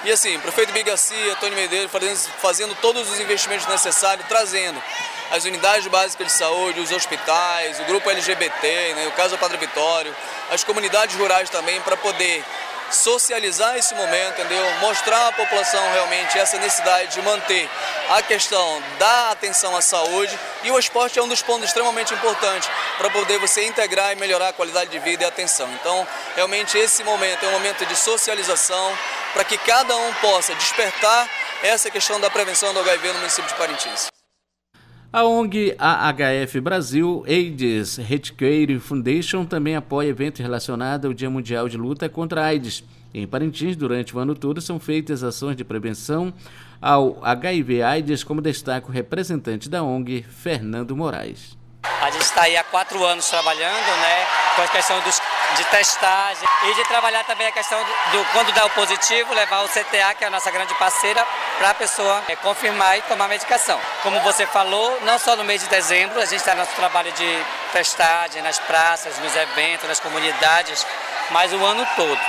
E 0.04 0.12
assim, 0.12 0.38
prefeito 0.38 0.72
Bigacia, 0.72 1.34
Tony 1.36 1.56
Medeiros, 1.56 1.90
fazendo, 1.90 2.18
fazendo 2.40 2.74
todos 2.76 3.10
os 3.10 3.20
investimentos 3.20 3.66
necessários, 3.66 4.26
trazendo 4.28 4.80
as 5.30 5.44
unidades 5.44 5.86
básicas 5.86 6.26
de 6.26 6.32
saúde, 6.32 6.80
os 6.80 6.90
hospitais, 6.90 7.78
o 7.80 7.84
grupo 7.84 8.10
LGBT, 8.10 8.94
né, 8.94 9.06
o 9.06 9.12
caso 9.12 9.36
do 9.36 9.38
Padre 9.38 9.58
Vitório, 9.58 10.14
as 10.50 10.64
comunidades 10.64 11.16
rurais 11.16 11.50
também, 11.50 11.80
para 11.82 11.96
poder 11.96 12.44
socializar 12.90 13.76
esse 13.76 13.94
momento, 13.94 14.40
entendeu? 14.40 14.64
Mostrar 14.80 15.28
à 15.28 15.32
população 15.32 15.82
realmente 15.92 16.38
essa 16.38 16.56
necessidade 16.58 17.12
de 17.12 17.22
manter 17.22 17.68
a 18.10 18.22
questão 18.22 18.82
da 18.98 19.30
atenção 19.30 19.76
à 19.76 19.82
saúde 19.82 20.38
e 20.64 20.70
o 20.70 20.78
esporte 20.78 21.18
é 21.18 21.22
um 21.22 21.28
dos 21.28 21.42
pontos 21.42 21.68
extremamente 21.68 22.14
importantes 22.14 22.68
para 22.96 23.10
poder 23.10 23.38
você 23.38 23.66
integrar 23.66 24.12
e 24.12 24.16
melhorar 24.16 24.48
a 24.48 24.52
qualidade 24.52 24.90
de 24.90 24.98
vida 24.98 25.24
e 25.24 25.26
atenção. 25.26 25.70
Então, 25.74 26.06
realmente 26.34 26.78
esse 26.78 27.04
momento 27.04 27.44
é 27.44 27.48
um 27.48 27.52
momento 27.52 27.84
de 27.84 27.94
socialização 27.94 28.96
para 29.32 29.44
que 29.44 29.58
cada 29.58 29.94
um 29.94 30.14
possa 30.14 30.54
despertar 30.54 31.28
essa 31.62 31.90
questão 31.90 32.18
da 32.18 32.30
prevenção 32.30 32.72
do 32.72 32.80
HIV 32.80 33.08
no 33.08 33.18
município 33.18 33.48
de 33.48 33.54
Parintins. 33.54 34.17
A 35.10 35.24
ONG 35.24 35.74
AHF 35.78 36.60
Brasil 36.60 37.24
AIDS 37.26 37.98
Healthcare 37.98 38.78
Foundation 38.78 39.46
também 39.46 39.74
apoia 39.74 40.08
eventos 40.08 40.38
relacionados 40.38 41.06
ao 41.06 41.14
Dia 41.14 41.30
Mundial 41.30 41.66
de 41.66 41.78
Luta 41.78 42.10
contra 42.10 42.42
a 42.42 42.44
AIDS. 42.44 42.84
Em 43.14 43.26
Parintins, 43.26 43.74
durante 43.74 44.14
o 44.14 44.18
ano 44.18 44.34
todo, 44.34 44.60
são 44.60 44.78
feitas 44.78 45.24
ações 45.24 45.56
de 45.56 45.64
prevenção 45.64 46.30
ao 46.78 47.18
HIV-AIDS, 47.22 48.22
como 48.22 48.42
destaca 48.42 48.86
o 48.86 48.90
representante 48.90 49.66
da 49.66 49.82
ONG, 49.82 50.26
Fernando 50.28 50.94
Moraes. 50.94 51.56
A 52.02 52.10
gente 52.10 52.22
está 52.22 52.42
aí 52.42 52.58
há 52.58 52.64
quatro 52.64 53.02
anos 53.02 53.26
trabalhando, 53.30 53.86
né, 54.02 54.26
com 54.56 54.62
a 54.62 54.68
questão 54.68 55.00
dos, 55.00 55.18
de 55.58 55.64
testagem 55.64 56.48
e 56.70 56.74
de 56.74 56.84
trabalhar 56.84 57.24
também 57.24 57.48
a 57.48 57.52
questão 57.52 57.82
do, 57.82 57.90
do, 58.12 58.24
quando 58.32 58.52
dá 58.52 58.64
o 58.64 58.70
positivo, 58.70 59.34
levar 59.34 59.62
o 59.64 59.68
CTA, 59.68 60.14
que 60.16 60.22
é 60.22 60.28
a 60.28 60.30
nossa 60.30 60.50
grande 60.50 60.72
parceira, 60.74 61.26
para 61.58 61.70
a 61.70 61.74
pessoa 61.74 62.22
é, 62.28 62.36
confirmar 62.36 62.96
e 62.96 63.02
tomar 63.02 63.26
medicação. 63.26 63.80
Como 64.02 64.20
você 64.20 64.46
falou, 64.46 65.00
não 65.02 65.18
só 65.18 65.34
no 65.34 65.42
mês 65.42 65.60
de 65.60 65.68
dezembro, 65.68 66.20
a 66.20 66.24
gente 66.24 66.36
está 66.36 66.52
no 66.52 66.60
nosso 66.60 66.74
trabalho 66.76 67.10
de 67.12 67.44
testagem 67.72 68.40
nas 68.40 68.58
praças, 68.60 69.18
nos 69.18 69.34
eventos, 69.34 69.88
nas 69.88 69.98
comunidades, 69.98 70.86
mas 71.30 71.52
o 71.52 71.64
ano 71.64 71.86
todo. 71.96 72.20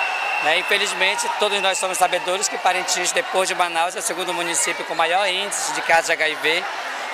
Né? 0.44 0.58
Infelizmente, 0.58 1.30
todos 1.38 1.62
nós 1.62 1.78
somos 1.78 1.98
sabedores 1.98 2.48
que 2.48 2.58
Parintins, 2.58 3.12
depois 3.12 3.48
de 3.48 3.54
Manaus, 3.54 3.96
é 3.96 4.00
o 4.00 4.02
segundo 4.02 4.34
município 4.34 4.84
com 4.86 4.96
maior 4.96 5.28
índice 5.28 5.72
de 5.74 5.82
casos 5.84 6.08
de 6.08 6.14
HIV. 6.14 6.64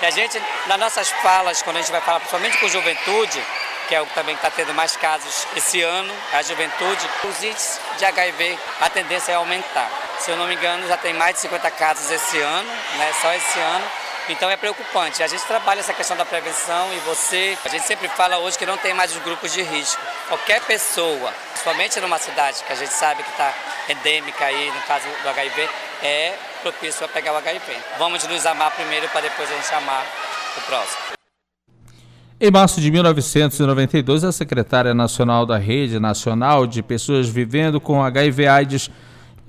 E 0.01 0.05
a 0.05 0.09
gente, 0.11 0.41
nas 0.67 0.79
nossas 0.79 1.09
falas, 1.09 1.61
quando 1.61 1.77
a 1.77 1.81
gente 1.81 1.91
vai 1.91 2.01
falar 2.01 2.19
principalmente 2.19 2.57
com 2.57 2.69
juventude, 2.69 3.43
que 3.87 3.95
é 3.95 4.01
o 4.01 4.05
que 4.05 4.13
também 4.13 4.35
está 4.35 4.49
tendo 4.49 4.73
mais 4.73 4.95
casos 4.97 5.47
esse 5.55 5.81
ano, 5.81 6.13
a 6.33 6.41
juventude, 6.41 7.09
os 7.23 7.43
índices 7.43 7.79
de 7.97 8.05
HIV, 8.05 8.57
a 8.81 8.89
tendência 8.89 9.31
é 9.31 9.35
aumentar. 9.35 9.89
Se 10.19 10.31
eu 10.31 10.37
não 10.37 10.47
me 10.47 10.55
engano, 10.55 10.87
já 10.87 10.97
tem 10.97 11.13
mais 11.13 11.35
de 11.35 11.41
50 11.41 11.71
casos 11.71 12.09
esse 12.09 12.39
ano, 12.39 12.69
né, 12.97 13.13
só 13.21 13.33
esse 13.33 13.59
ano. 13.59 13.85
Então 14.27 14.49
é 14.49 14.57
preocupante. 14.57 15.21
A 15.21 15.27
gente 15.27 15.43
trabalha 15.43 15.81
essa 15.81 15.93
questão 15.93 16.17
da 16.17 16.25
prevenção 16.25 16.91
e 16.93 16.99
você, 16.99 17.57
a 17.63 17.69
gente 17.69 17.85
sempre 17.85 18.07
fala 18.09 18.39
hoje 18.39 18.57
que 18.57 18.65
não 18.65 18.77
tem 18.77 18.93
mais 18.93 19.15
os 19.15 19.21
grupos 19.21 19.53
de 19.53 19.61
risco. 19.61 20.01
Qualquer 20.27 20.61
pessoa, 20.61 21.31
principalmente 21.51 21.99
numa 21.99 22.17
cidade 22.17 22.63
que 22.63 22.73
a 22.73 22.75
gente 22.75 22.93
sabe 22.93 23.21
que 23.21 23.29
está 23.29 23.53
endêmica 23.87 24.45
aí, 24.45 24.71
no 24.71 24.81
caso 24.81 25.07
do 25.21 25.29
HIV, 25.29 25.69
é 26.01 26.33
propício 26.63 27.05
a 27.05 27.07
pegar 27.07 27.33
o 27.33 27.37
HIV. 27.37 27.77
Vamos 27.99 28.23
nos 28.23 28.45
amar 28.47 28.71
primeiro 28.71 29.07
para 29.09 29.21
depois 29.21 29.51
a 29.51 29.55
gente 29.55 29.73
amar 29.75 30.03
o 30.57 30.61
próximo. 30.61 31.14
Em 32.45 32.51
março 32.51 32.79
de 32.79 32.91
1992, 32.91 34.23
a 34.23 34.31
secretária 34.31 34.93
nacional 34.93 35.47
da 35.47 35.57
Rede 35.57 35.99
Nacional 35.99 36.67
de 36.67 36.83
Pessoas 36.83 37.27
Vivendo 37.27 37.81
com 37.81 38.03
HIV/AIDS, 38.03 38.91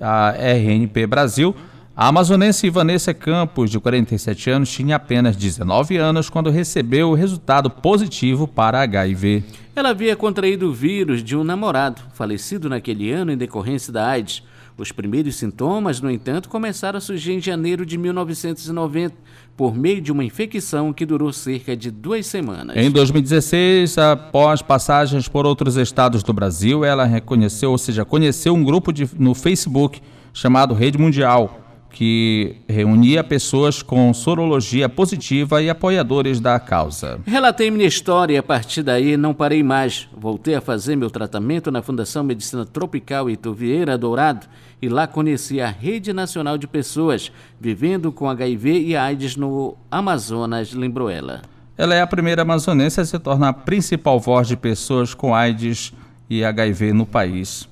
a 0.01 0.31
RNP 0.31 1.05
Brasil, 1.05 1.55
a 1.95 2.07
amazonense 2.07 2.67
Vanessa 2.71 3.13
Campos, 3.13 3.69
de 3.69 3.79
47 3.79 4.49
anos, 4.49 4.71
tinha 4.71 4.95
apenas 4.95 5.35
19 5.35 5.95
anos 5.95 6.27
quando 6.27 6.49
recebeu 6.49 7.11
o 7.11 7.13
resultado 7.13 7.69
positivo 7.69 8.47
para 8.47 8.81
HIV. 8.81 9.43
Ela 9.75 9.89
havia 9.89 10.15
contraído 10.15 10.67
o 10.67 10.73
vírus 10.73 11.23
de 11.23 11.37
um 11.37 11.43
namorado, 11.43 12.01
falecido 12.15 12.67
naquele 12.67 13.11
ano 13.11 13.31
em 13.31 13.37
decorrência 13.37 13.93
da 13.93 14.07
AIDS. 14.07 14.41
Os 14.77 14.91
primeiros 14.91 15.35
sintomas, 15.35 15.99
no 15.99 16.11
entanto, 16.11 16.47
começaram 16.47 16.97
a 16.97 17.01
surgir 17.01 17.33
em 17.33 17.41
janeiro 17.41 17.83
de 17.83 17.97
1990, 17.97 19.15
por 19.55 19.75
meio 19.75 19.99
de 19.99 20.11
uma 20.11 20.23
infecção 20.23 20.93
que 20.93 21.03
durou 21.03 21.33
cerca 21.33 21.75
de 21.75 21.89
duas 21.89 22.27
semanas. 22.27 22.77
Em 22.77 22.91
2016, 22.91 23.97
após 23.97 24.61
passagens 24.61 25.27
por 25.27 25.47
outros 25.47 25.77
estados 25.77 26.21
do 26.21 26.31
Brasil, 26.31 26.85
ela 26.85 27.05
reconheceu, 27.05 27.71
ou 27.71 27.77
seja, 27.79 28.05
conheceu 28.05 28.53
um 28.53 28.63
grupo 28.63 28.93
de, 28.93 29.09
no 29.17 29.33
Facebook 29.33 29.99
chamado 30.31 30.75
Rede 30.75 30.99
Mundial 30.99 31.66
que 31.97 32.57
reunia 32.69 33.23
pessoas 33.23 33.81
com 33.81 34.13
sorologia 34.13 34.87
positiva 34.87 35.63
e 35.63 35.67
apoiadores 35.67 36.39
da 36.39 36.59
causa. 36.59 37.19
Relatei 37.25 37.71
minha 37.71 37.87
história 37.87 38.35
e 38.35 38.37
a 38.37 38.43
partir 38.43 38.83
daí 38.83 39.17
não 39.17 39.33
parei 39.33 39.63
mais. 39.63 40.07
Voltei 40.15 40.53
a 40.53 40.61
fazer 40.61 40.95
meu 40.95 41.09
tratamento 41.09 41.71
na 41.71 41.81
Fundação 41.81 42.23
Medicina 42.23 42.67
Tropical 42.67 43.31
Ituvieira 43.31 43.97
Dourado 43.97 44.45
e 44.79 44.87
lá 44.87 45.07
conheci 45.07 45.59
a 45.59 45.71
Rede 45.71 46.13
Nacional 46.13 46.55
de 46.55 46.67
Pessoas 46.67 47.31
vivendo 47.59 48.11
com 48.11 48.29
HIV 48.29 48.79
e 48.79 48.95
AIDS 48.95 49.35
no 49.35 49.75
Amazonas, 49.89 50.73
lembrou 50.73 51.09
ela. 51.09 51.41
Ela 51.75 51.95
é 51.95 52.01
a 52.01 52.05
primeira 52.05 52.43
amazonense 52.43 53.01
a 53.01 53.05
se 53.05 53.17
tornar 53.17 53.49
a 53.49 53.53
principal 53.53 54.19
voz 54.19 54.47
de 54.47 54.55
pessoas 54.55 55.15
com 55.15 55.33
AIDS 55.33 55.91
e 56.29 56.45
HIV 56.45 56.93
no 56.93 57.07
país. 57.07 57.67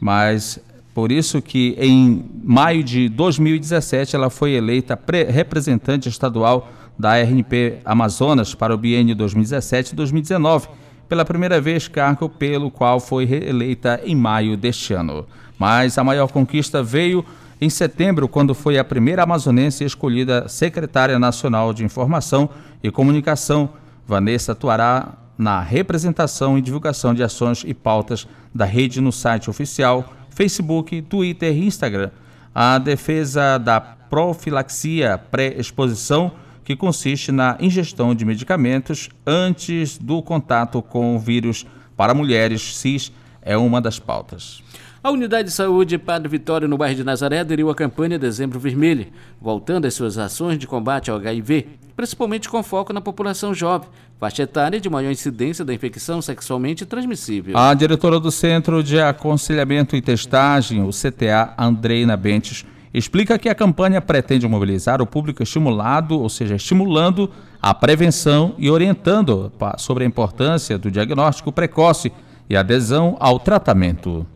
Mas 0.00 0.58
por 0.98 1.12
isso 1.12 1.40
que 1.40 1.76
em 1.78 2.28
maio 2.42 2.82
de 2.82 3.08
2017 3.08 4.16
ela 4.16 4.28
foi 4.28 4.54
eleita 4.54 4.98
representante 5.28 6.08
estadual 6.08 6.72
da 6.98 7.16
RNP 7.16 7.78
Amazonas 7.84 8.52
para 8.52 8.74
o 8.74 8.76
biênio 8.76 9.14
2017-2019, 9.14 10.68
pela 11.08 11.24
primeira 11.24 11.60
vez 11.60 11.86
cargo 11.86 12.28
pelo 12.28 12.68
qual 12.68 12.98
foi 12.98 13.24
reeleita 13.24 14.00
em 14.04 14.16
maio 14.16 14.56
deste 14.56 14.92
ano. 14.92 15.24
Mas 15.56 15.96
a 15.98 16.02
maior 16.02 16.32
conquista 16.32 16.82
veio 16.82 17.24
em 17.60 17.70
setembro, 17.70 18.26
quando 18.26 18.52
foi 18.52 18.76
a 18.76 18.82
primeira 18.82 19.22
amazonense 19.22 19.84
escolhida 19.84 20.48
secretária 20.48 21.16
nacional 21.16 21.72
de 21.72 21.84
Informação 21.84 22.50
e 22.82 22.90
Comunicação. 22.90 23.70
Vanessa 24.04 24.50
atuará 24.50 25.12
na 25.38 25.60
representação 25.60 26.58
e 26.58 26.60
divulgação 26.60 27.14
de 27.14 27.22
ações 27.22 27.62
e 27.64 27.72
pautas 27.72 28.26
da 28.52 28.64
rede 28.64 29.00
no 29.00 29.12
site 29.12 29.48
oficial 29.48 30.17
Facebook, 30.38 31.02
Twitter 31.02 31.52
e 31.52 31.66
Instagram. 31.66 32.10
A 32.54 32.78
defesa 32.78 33.58
da 33.58 33.80
profilaxia 33.80 35.18
pré-exposição, 35.18 36.30
que 36.64 36.76
consiste 36.76 37.32
na 37.32 37.56
ingestão 37.58 38.14
de 38.14 38.24
medicamentos 38.24 39.08
antes 39.26 39.98
do 39.98 40.22
contato 40.22 40.80
com 40.80 41.16
o 41.16 41.18
vírus 41.18 41.66
para 41.96 42.14
mulheres 42.14 42.76
cis, 42.76 43.10
é 43.42 43.56
uma 43.56 43.80
das 43.80 43.98
pautas. 43.98 44.62
A 45.08 45.10
Unidade 45.10 45.48
de 45.48 45.54
Saúde 45.54 45.96
Padre 45.96 46.28
Vitório, 46.28 46.68
no 46.68 46.76
bairro 46.76 46.96
de 46.96 47.02
Nazaré, 47.02 47.38
aderiu 47.38 47.70
à 47.70 47.74
campanha 47.74 48.18
Dezembro 48.18 48.60
Vermelho, 48.60 49.06
voltando 49.40 49.86
às 49.86 49.94
suas 49.94 50.18
ações 50.18 50.58
de 50.58 50.66
combate 50.66 51.10
ao 51.10 51.16
HIV, 51.16 51.66
principalmente 51.96 52.46
com 52.46 52.62
foco 52.62 52.92
na 52.92 53.00
população 53.00 53.54
jovem, 53.54 53.88
faixa 54.20 54.42
etária 54.42 54.78
de 54.78 54.90
maior 54.90 55.10
incidência 55.10 55.64
da 55.64 55.72
infecção 55.72 56.20
sexualmente 56.20 56.84
transmissível. 56.84 57.56
A 57.56 57.72
diretora 57.72 58.20
do 58.20 58.30
Centro 58.30 58.82
de 58.82 59.00
Aconselhamento 59.00 59.96
e 59.96 60.02
Testagem, 60.02 60.82
o 60.82 60.90
CTA, 60.90 61.54
Andreina 61.56 62.14
Bentes, 62.14 62.66
explica 62.92 63.38
que 63.38 63.48
a 63.48 63.54
campanha 63.54 64.02
pretende 64.02 64.46
mobilizar 64.46 65.00
o 65.00 65.06
público 65.06 65.42
estimulado, 65.42 66.20
ou 66.20 66.28
seja, 66.28 66.56
estimulando 66.56 67.30
a 67.62 67.72
prevenção 67.72 68.54
e 68.58 68.68
orientando 68.68 69.50
sobre 69.78 70.04
a 70.04 70.06
importância 70.06 70.76
do 70.76 70.90
diagnóstico 70.90 71.50
precoce 71.50 72.12
e 72.50 72.54
adesão 72.54 73.16
ao 73.18 73.40
tratamento. 73.40 74.26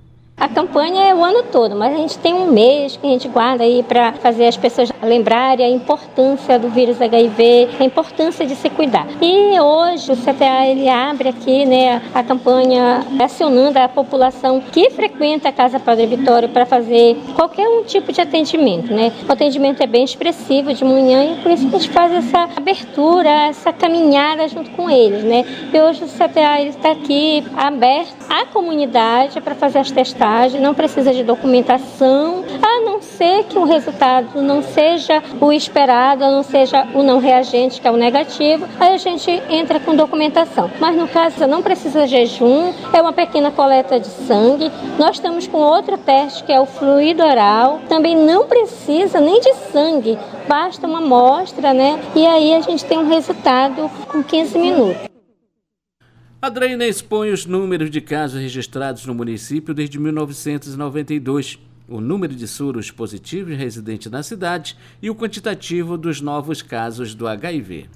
A 0.43 0.49
campanha 0.49 1.05
é 1.05 1.15
o 1.15 1.25
ano 1.25 1.45
todo, 1.53 1.77
mas 1.77 1.95
a 1.95 1.97
gente 1.99 2.19
tem 2.19 2.35
um 2.35 2.51
mês 2.51 2.97
que 2.97 3.07
a 3.07 3.11
gente 3.11 3.29
guarda 3.29 3.63
aí 3.63 3.81
para 3.85 4.15
fazer 4.15 4.49
as 4.49 4.57
pessoas 4.57 4.91
lembrarem 5.01 5.65
a 5.65 5.69
importância 5.69 6.59
do 6.59 6.69
vírus 6.69 7.01
HIV, 7.01 7.69
a 7.79 7.85
importância 7.85 8.45
de 8.45 8.57
se 8.57 8.69
cuidar. 8.69 9.07
E 9.21 9.61
hoje 9.61 10.11
o 10.11 10.17
CTA 10.17 10.67
ele 10.67 10.89
abre 10.89 11.29
aqui, 11.29 11.65
né, 11.65 12.03
a 12.13 12.25
campanha 12.25 13.07
acionando 13.21 13.79
a 13.79 13.89
população 13.89 14.61
que 14.61 14.91
frequenta 14.91 15.49
a 15.49 15.53
Casa 15.53 15.79
Padre 15.79 16.07
Vitório 16.07 16.49
para 16.49 16.67
fazer 16.67 17.17
qualquer 17.37 17.69
um 17.69 17.85
tipo 17.85 18.13
de 18.13 18.21
atendimento, 18.21 18.93
né? 18.93 19.13
O 19.29 19.33
atendimento 19.33 19.81
é 19.81 19.87
bem 19.87 20.03
expressivo 20.03 20.75
de 20.75 20.85
manhã 20.85 21.23
e 21.23 21.37
por 21.37 21.53
isso 21.53 21.69
a 21.69 21.71
gente 21.71 21.89
faz 21.91 22.13
essa 22.13 22.49
abertura, 22.57 23.31
essa 23.47 23.73
caminhada 23.73 24.49
junto 24.49 24.73
com 24.73 24.91
eles, 24.91 25.23
né? 25.23 25.45
E 25.73 25.81
hoje 25.81 26.03
o 26.03 26.09
CTA 26.09 26.63
está 26.63 26.91
aqui 26.91 27.45
aberto 27.57 28.13
à 28.29 28.45
comunidade 28.47 29.41
para 29.41 29.55
fazer 29.55 29.79
as 29.79 29.93
testagens 29.93 30.32
não 30.61 30.75
precisa 30.75 31.13
de 31.13 31.23
documentação, 31.23 32.45
a 32.63 32.81
não 32.81 33.03
ser 33.03 33.45
que 33.45 33.59
o 33.59 33.65
resultado 33.65 34.41
não 34.41 34.63
seja 34.63 35.23
o 35.41 35.53
esperado, 35.53 36.25
a 36.25 36.31
não 36.31 36.43
seja 36.43 36.87
o 36.95 37.03
não 37.03 37.19
reagente, 37.19 37.81
que 37.81 37.87
é 37.87 37.91
o 37.91 37.97
negativo, 37.97 38.67
aí 38.81 38.95
a 38.95 38.97
gente 38.97 39.31
entra 39.49 39.79
com 39.79 39.95
documentação. 39.95 40.71
Mas 40.81 40.97
no 40.97 41.07
caso 41.09 41.47
não 41.47 41.63
precisa 41.63 42.07
de 42.07 42.13
jejum, 42.13 42.73
é 42.93 43.01
uma 43.01 43.13
pequena 43.13 43.51
coleta 43.51 43.99
de 43.99 44.07
sangue. 44.07 44.71
Nós 44.99 45.17
estamos 45.17 45.47
com 45.47 45.59
outro 45.59 45.99
teste 45.99 46.45
que 46.45 46.53
é 46.53 46.61
o 46.61 46.67
fluido 46.67 47.23
oral, 47.23 47.81
também 47.89 48.17
não 48.17 48.47
precisa 48.47 49.21
nem 49.21 49.41
de 49.41 49.55
sangue, 49.73 50.19
basta 50.49 50.87
uma 50.87 50.99
amostra, 50.99 51.73
né? 51.73 52.01
E 52.15 52.27
aí 52.27 52.55
a 52.55 52.61
gente 52.61 52.85
tem 52.85 52.99
um 52.99 53.09
resultado 53.09 53.91
com 54.09 54.23
15 54.23 54.59
minutos. 54.59 55.12
A 56.45 56.49
Dreina 56.49 56.85
expõe 56.85 57.31
os 57.31 57.47
números 57.47 57.89
de 57.89 58.01
casos 58.01 58.41
registrados 58.41 59.07
no 59.07 59.15
município 59.15 59.73
desde 59.73 59.97
1992, 59.97 61.57
o 61.89 62.01
número 62.01 62.35
de 62.35 62.49
suros 62.49 62.91
positivos 62.91 63.57
residentes 63.57 64.11
na 64.11 64.25
cidade 64.25 64.77
e 65.01 65.09
o 65.09 65.15
quantitativo 65.15 65.97
dos 65.97 66.21
novos 66.21 66.61
casos 66.61 67.15
do 67.15 67.29
HIV. 67.29 67.89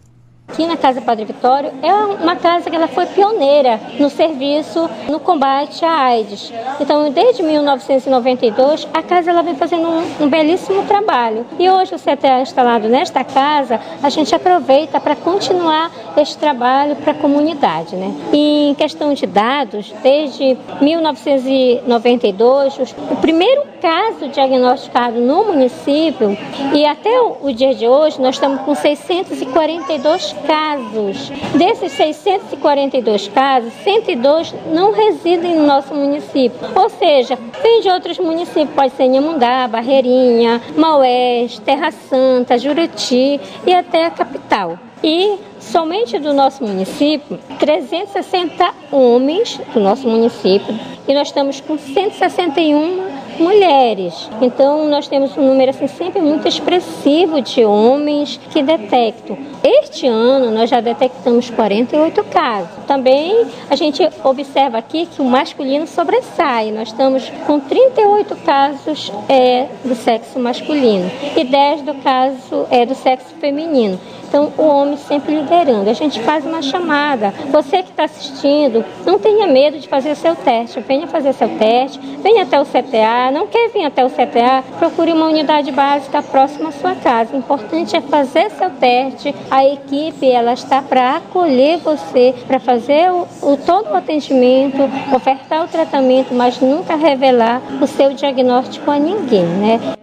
Aqui 0.49 0.65
na 0.65 0.77
Casa 0.77 1.01
Padre 1.01 1.25
Vitório 1.25 1.73
é 1.83 1.93
uma 1.93 2.37
casa 2.37 2.71
que 2.71 2.77
ela 2.77 2.87
foi 2.87 3.05
pioneira 3.07 3.81
no 3.99 4.09
serviço 4.09 4.89
no 5.09 5.19
combate 5.19 5.85
à 5.85 5.91
AIDS. 5.91 6.53
Então, 6.81 7.11
desde 7.11 7.43
1992, 7.43 8.87
a 8.95 9.03
casa 9.03 9.31
ela 9.31 9.43
vem 9.43 9.57
fazendo 9.57 9.89
um, 9.89 10.25
um 10.25 10.29
belíssimo 10.29 10.85
trabalho. 10.85 11.45
E 11.59 11.69
hoje 11.69 11.97
o 11.97 11.99
CTA 11.99 12.41
instalado 12.41 12.89
nesta 12.89 13.25
casa, 13.25 13.81
a 14.03 14.09
gente 14.09 14.35
aproveita 14.35 15.01
para 15.01 15.17
continuar 15.17 15.91
este 16.17 16.39
trabalho 16.39 16.95
para 16.97 17.11
a 17.13 17.15
comunidade. 17.15 17.97
Né? 17.97 18.15
E 18.33 18.71
em 18.71 18.75
questão 18.75 19.13
de 19.13 19.27
dados, 19.27 19.93
desde 20.03 20.57
1992, 20.81 22.79
o 23.11 23.17
primeiro 23.17 23.65
caso 23.81 24.29
diagnosticado 24.29 25.21
no 25.21 25.45
município 25.45 26.37
e 26.75 26.87
até 26.87 27.21
o 27.21 27.53
dia 27.53 27.75
de 27.75 27.87
hoje 27.87 28.21
nós 28.21 28.37
estamos 28.37 28.63
com 28.63 28.75
642 28.75 30.36
casos. 30.47 31.31
Desses 31.55 31.93
642 31.93 33.29
casos, 33.29 33.73
102 33.85 34.55
não 34.73 34.93
residem 34.93 35.57
no 35.57 35.67
nosso 35.67 35.95
município. 35.95 36.59
Ou 36.75 36.89
seja, 36.89 37.39
vem 37.63 37.81
de 37.81 37.89
outros 37.89 38.19
municípios, 38.19 38.75
pode 38.75 38.93
ser 38.95 39.05
Inhamungá, 39.05 39.69
Barreirinha, 39.69 40.61
Maués, 40.77 41.59
Terra 41.61 41.91
Santa, 41.91 42.59
Juruti 42.59 43.41
e 43.67 43.75
até 43.75 44.07
a 44.07 44.11
capital. 44.11 44.79
E 45.03 45.37
somente 45.61 46.19
do 46.19 46.33
nosso 46.33 46.65
município, 46.65 47.39
360 47.59 48.75
homens 48.91 49.61
do 49.73 49.81
nosso 49.81 50.09
município, 50.09 50.75
e 51.07 51.15
nós 51.15 51.29
estamos 51.29 51.61
com 51.61 51.77
161 51.77 53.16
mulheres. 53.43 54.29
Então 54.41 54.89
nós 54.89 55.09
temos 55.09 55.37
um 55.37 55.43
número 55.43 55.71
assim 55.71 55.87
sempre 55.87 56.21
muito 56.21 56.47
expressivo 56.47 57.41
de 57.41 57.65
homens 57.65 58.39
que 58.51 58.63
detectam. 58.63 59.37
Este 59.63 60.07
ano 60.07 60.51
nós 60.51 60.71
já 60.71 60.81
detectamos 60.81 61.51
48 61.51 62.25
casos. 62.25 62.85
Também 62.87 63.47
a 63.69 63.77
gente 63.77 64.09
observa 64.23 64.79
aqui 64.79 65.07
que 65.07 65.21
o 65.21 65.25
masculino 65.25 65.87
sobressai. 65.87 66.71
Nós 66.71 66.89
estamos 66.89 67.31
com 67.47 67.61
38 67.61 68.37
casos 68.37 69.13
é, 69.29 69.67
do 69.85 69.95
sexo 69.95 70.39
masculino 70.39 71.11
e 71.37 71.45
10 71.45 71.83
do 71.83 71.95
caso 71.95 72.67
é 72.71 72.87
do 72.87 72.95
sexo 72.95 73.35
feminino. 73.41 73.99
Então, 74.29 74.53
o 74.59 74.63
homem 74.63 74.97
sempre 74.97 75.37
liderando. 75.37 75.89
A 75.89 75.93
gente 75.93 76.21
faz 76.21 76.45
uma 76.45 76.61
chamada. 76.63 77.33
Você 77.51 77.83
que 77.83 77.91
está 77.91 78.05
assistindo, 78.05 78.85
não 79.05 79.19
tenha 79.19 79.47
medo 79.47 79.79
de 79.79 79.89
fazer 79.89 80.15
seu 80.15 80.35
teste. 80.35 80.81
Venha 80.81 81.07
fazer 81.07 81.33
seu 81.33 81.49
teste, 81.59 81.99
venha 82.23 82.43
até 82.43 82.61
o 82.61 82.65
CTA. 82.65 83.31
Não 83.33 83.47
quer 83.47 83.71
vir 83.71 83.85
até 83.85 84.05
o 84.05 84.11
CTA? 84.11 84.65
Procure 84.79 85.13
uma 85.13 85.27
unidade 85.27 85.71
básica 85.71 86.23
próxima 86.23 86.71
à 86.71 86.73
sua 86.73 86.95
casa. 86.95 87.35
O 87.35 87.39
importante 87.39 87.97
é 87.97 88.01
fazer 88.01 88.51
seu 88.51 88.71
teste. 88.71 89.35
A 89.51 89.65
equipe 89.65 90.31
ela 90.31 90.53
está 90.53 90.83
para 90.83 91.17
acolher 91.17 91.79
você, 91.79 92.35
para 92.47 92.59
fazer 92.59 93.11
o, 93.11 93.27
o 93.43 93.57
todo 93.57 93.91
o 93.91 93.97
atendimento, 93.97 94.79
ofertar 95.15 95.65
o 95.65 95.69
tratamento, 95.69 96.35
mas 96.35 96.61
nunca 96.61 96.97
revelar 96.97 97.63
o 97.81 97.87
seu 97.87 98.13
diagnóstico 98.13 98.91
a 98.91 98.99
ninguém, 98.99 99.45
né? 99.45 99.97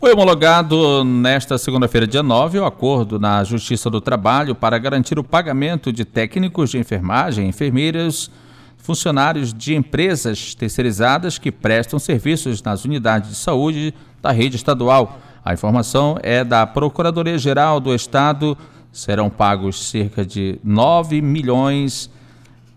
Foi 0.00 0.12
homologado 0.12 1.02
nesta 1.02 1.58
segunda-feira, 1.58 2.06
dia 2.06 2.22
9, 2.22 2.60
o 2.60 2.64
acordo 2.64 3.18
na 3.18 3.42
Justiça 3.42 3.90
do 3.90 4.00
Trabalho 4.00 4.54
para 4.54 4.78
garantir 4.78 5.18
o 5.18 5.24
pagamento 5.24 5.92
de 5.92 6.04
técnicos 6.04 6.70
de 6.70 6.78
enfermagem, 6.78 7.48
enfermeiras, 7.48 8.30
funcionários 8.76 9.52
de 9.52 9.74
empresas 9.74 10.54
terceirizadas 10.54 11.36
que 11.36 11.50
prestam 11.50 11.98
serviços 11.98 12.62
nas 12.62 12.84
unidades 12.84 13.30
de 13.30 13.36
saúde 13.36 13.92
da 14.22 14.30
rede 14.30 14.54
estadual. 14.54 15.18
A 15.44 15.52
informação 15.52 16.16
é 16.22 16.44
da 16.44 16.64
Procuradoria-Geral 16.64 17.80
do 17.80 17.92
Estado. 17.92 18.56
Serão 18.92 19.28
pagos 19.28 19.90
cerca 19.90 20.24
de 20.24 20.60
9 20.62 21.20
milhões 21.20 22.08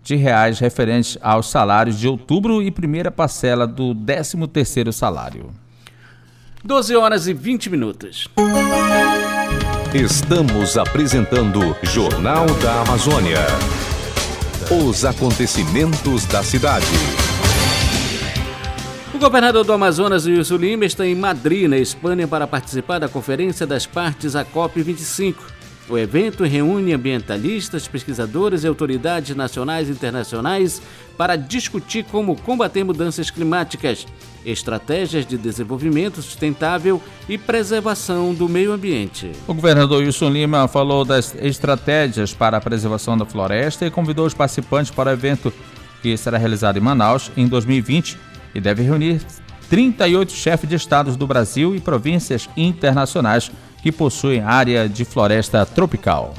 de 0.02 0.16
reais 0.16 0.58
referentes 0.58 1.16
aos 1.22 1.48
salários 1.48 1.96
de 2.00 2.08
outubro 2.08 2.60
e 2.60 2.72
primeira 2.72 3.12
parcela 3.12 3.64
do 3.64 3.94
13º 3.94 4.90
salário. 4.90 5.62
12 6.64 6.94
horas 6.94 7.26
e 7.26 7.34
20 7.34 7.70
minutos. 7.70 8.28
Estamos 9.92 10.78
apresentando 10.78 11.76
Jornal 11.82 12.46
da 12.62 12.82
Amazônia. 12.82 13.40
Os 14.70 15.04
acontecimentos 15.04 16.24
da 16.26 16.40
cidade. 16.44 16.86
O 19.12 19.18
governador 19.18 19.64
do 19.64 19.72
Amazonas, 19.72 20.24
Wilson 20.24 20.56
Lima, 20.56 20.84
está 20.84 21.04
em 21.04 21.16
Madrid, 21.16 21.68
na 21.68 21.78
Espanha, 21.78 22.28
para 22.28 22.46
participar 22.46 23.00
da 23.00 23.08
Conferência 23.08 23.66
das 23.66 23.84
Partes, 23.84 24.36
a 24.36 24.44
COP25. 24.44 25.34
O 25.92 25.98
evento 25.98 26.44
reúne 26.44 26.94
ambientalistas, 26.94 27.86
pesquisadores 27.86 28.64
e 28.64 28.66
autoridades 28.66 29.36
nacionais 29.36 29.90
e 29.90 29.92
internacionais 29.92 30.80
para 31.18 31.36
discutir 31.36 32.02
como 32.04 32.34
combater 32.34 32.82
mudanças 32.82 33.30
climáticas, 33.30 34.06
estratégias 34.42 35.26
de 35.26 35.36
desenvolvimento 35.36 36.22
sustentável 36.22 36.98
e 37.28 37.36
preservação 37.36 38.32
do 38.32 38.48
meio 38.48 38.72
ambiente. 38.72 39.32
O 39.46 39.52
governador 39.52 40.02
Wilson 40.02 40.30
Lima 40.30 40.66
falou 40.66 41.04
das 41.04 41.34
estratégias 41.34 42.32
para 42.32 42.56
a 42.56 42.60
preservação 42.62 43.18
da 43.18 43.26
floresta 43.26 43.84
e 43.84 43.90
convidou 43.90 44.24
os 44.24 44.32
participantes 44.32 44.90
para 44.90 45.10
o 45.10 45.12
evento 45.12 45.52
que 46.00 46.16
será 46.16 46.38
realizado 46.38 46.78
em 46.78 46.80
Manaus 46.80 47.30
em 47.36 47.46
2020 47.46 48.18
e 48.54 48.62
deve 48.62 48.82
reunir 48.82 49.20
38 49.68 50.32
chefes 50.32 50.70
de 50.70 50.74
estados 50.74 51.16
do 51.16 51.26
Brasil 51.26 51.76
e 51.76 51.80
províncias 51.80 52.48
internacionais 52.56 53.52
que 53.82 53.90
possuem 53.90 54.40
área 54.40 54.88
de 54.88 55.04
floresta 55.04 55.66
tropical. 55.66 56.32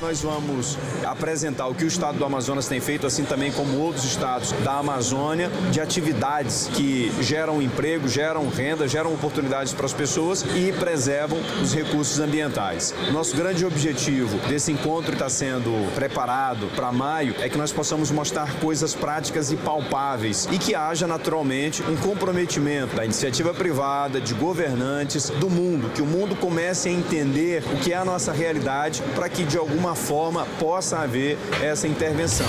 Nós 0.00 0.22
vamos 0.22 0.78
apresentar 1.04 1.66
o 1.66 1.74
que 1.74 1.84
o 1.84 1.86
estado 1.86 2.16
do 2.16 2.24
Amazonas 2.24 2.66
tem 2.66 2.80
feito, 2.80 3.06
assim 3.06 3.22
também 3.22 3.52
como 3.52 3.78
outros 3.78 4.04
estados 4.04 4.50
da 4.64 4.78
Amazônia, 4.78 5.50
de 5.70 5.78
atividades 5.78 6.70
que 6.72 7.12
geram 7.20 7.60
emprego, 7.60 8.08
geram 8.08 8.48
renda, 8.48 8.88
geram 8.88 9.12
oportunidades 9.12 9.74
para 9.74 9.84
as 9.84 9.92
pessoas 9.92 10.42
e 10.56 10.72
preservam 10.72 11.38
os 11.62 11.74
recursos 11.74 12.18
ambientais. 12.18 12.94
Nosso 13.12 13.36
grande 13.36 13.66
objetivo 13.66 14.38
desse 14.48 14.72
encontro 14.72 15.10
que 15.10 15.16
está 15.16 15.28
sendo 15.28 15.70
preparado 15.94 16.68
para 16.74 16.90
maio 16.90 17.34
é 17.38 17.50
que 17.50 17.58
nós 17.58 17.70
possamos 17.70 18.10
mostrar 18.10 18.54
coisas 18.54 18.94
práticas 18.94 19.52
e 19.52 19.56
palpáveis 19.56 20.48
e 20.50 20.58
que 20.58 20.74
haja 20.74 21.06
naturalmente 21.06 21.82
um 21.82 21.96
comprometimento 21.96 22.96
da 22.96 23.04
iniciativa 23.04 23.52
privada, 23.52 24.18
de 24.18 24.32
governantes, 24.32 25.28
do 25.28 25.50
mundo, 25.50 25.90
que 25.90 26.00
o 26.00 26.06
mundo 26.06 26.34
comece 26.34 26.88
a 26.88 26.92
entender 26.92 27.62
o 27.70 27.76
que 27.76 27.92
é 27.92 27.96
a 27.96 28.04
nossa 28.04 28.32
realidade 28.32 29.02
para 29.14 29.28
que 29.28 29.44
de 29.44 29.58
alguma 29.58 29.89
alguma 29.90 29.94
forma 29.94 30.46
possa 30.58 30.98
haver 30.98 31.36
essa 31.62 31.86
intervenção. 31.86 32.46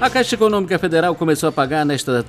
A 0.00 0.10
Caixa 0.10 0.34
Econômica 0.34 0.78
Federal 0.78 1.14
começou 1.14 1.48
a 1.48 1.52
pagar 1.52 1.84
nesta 1.84 2.24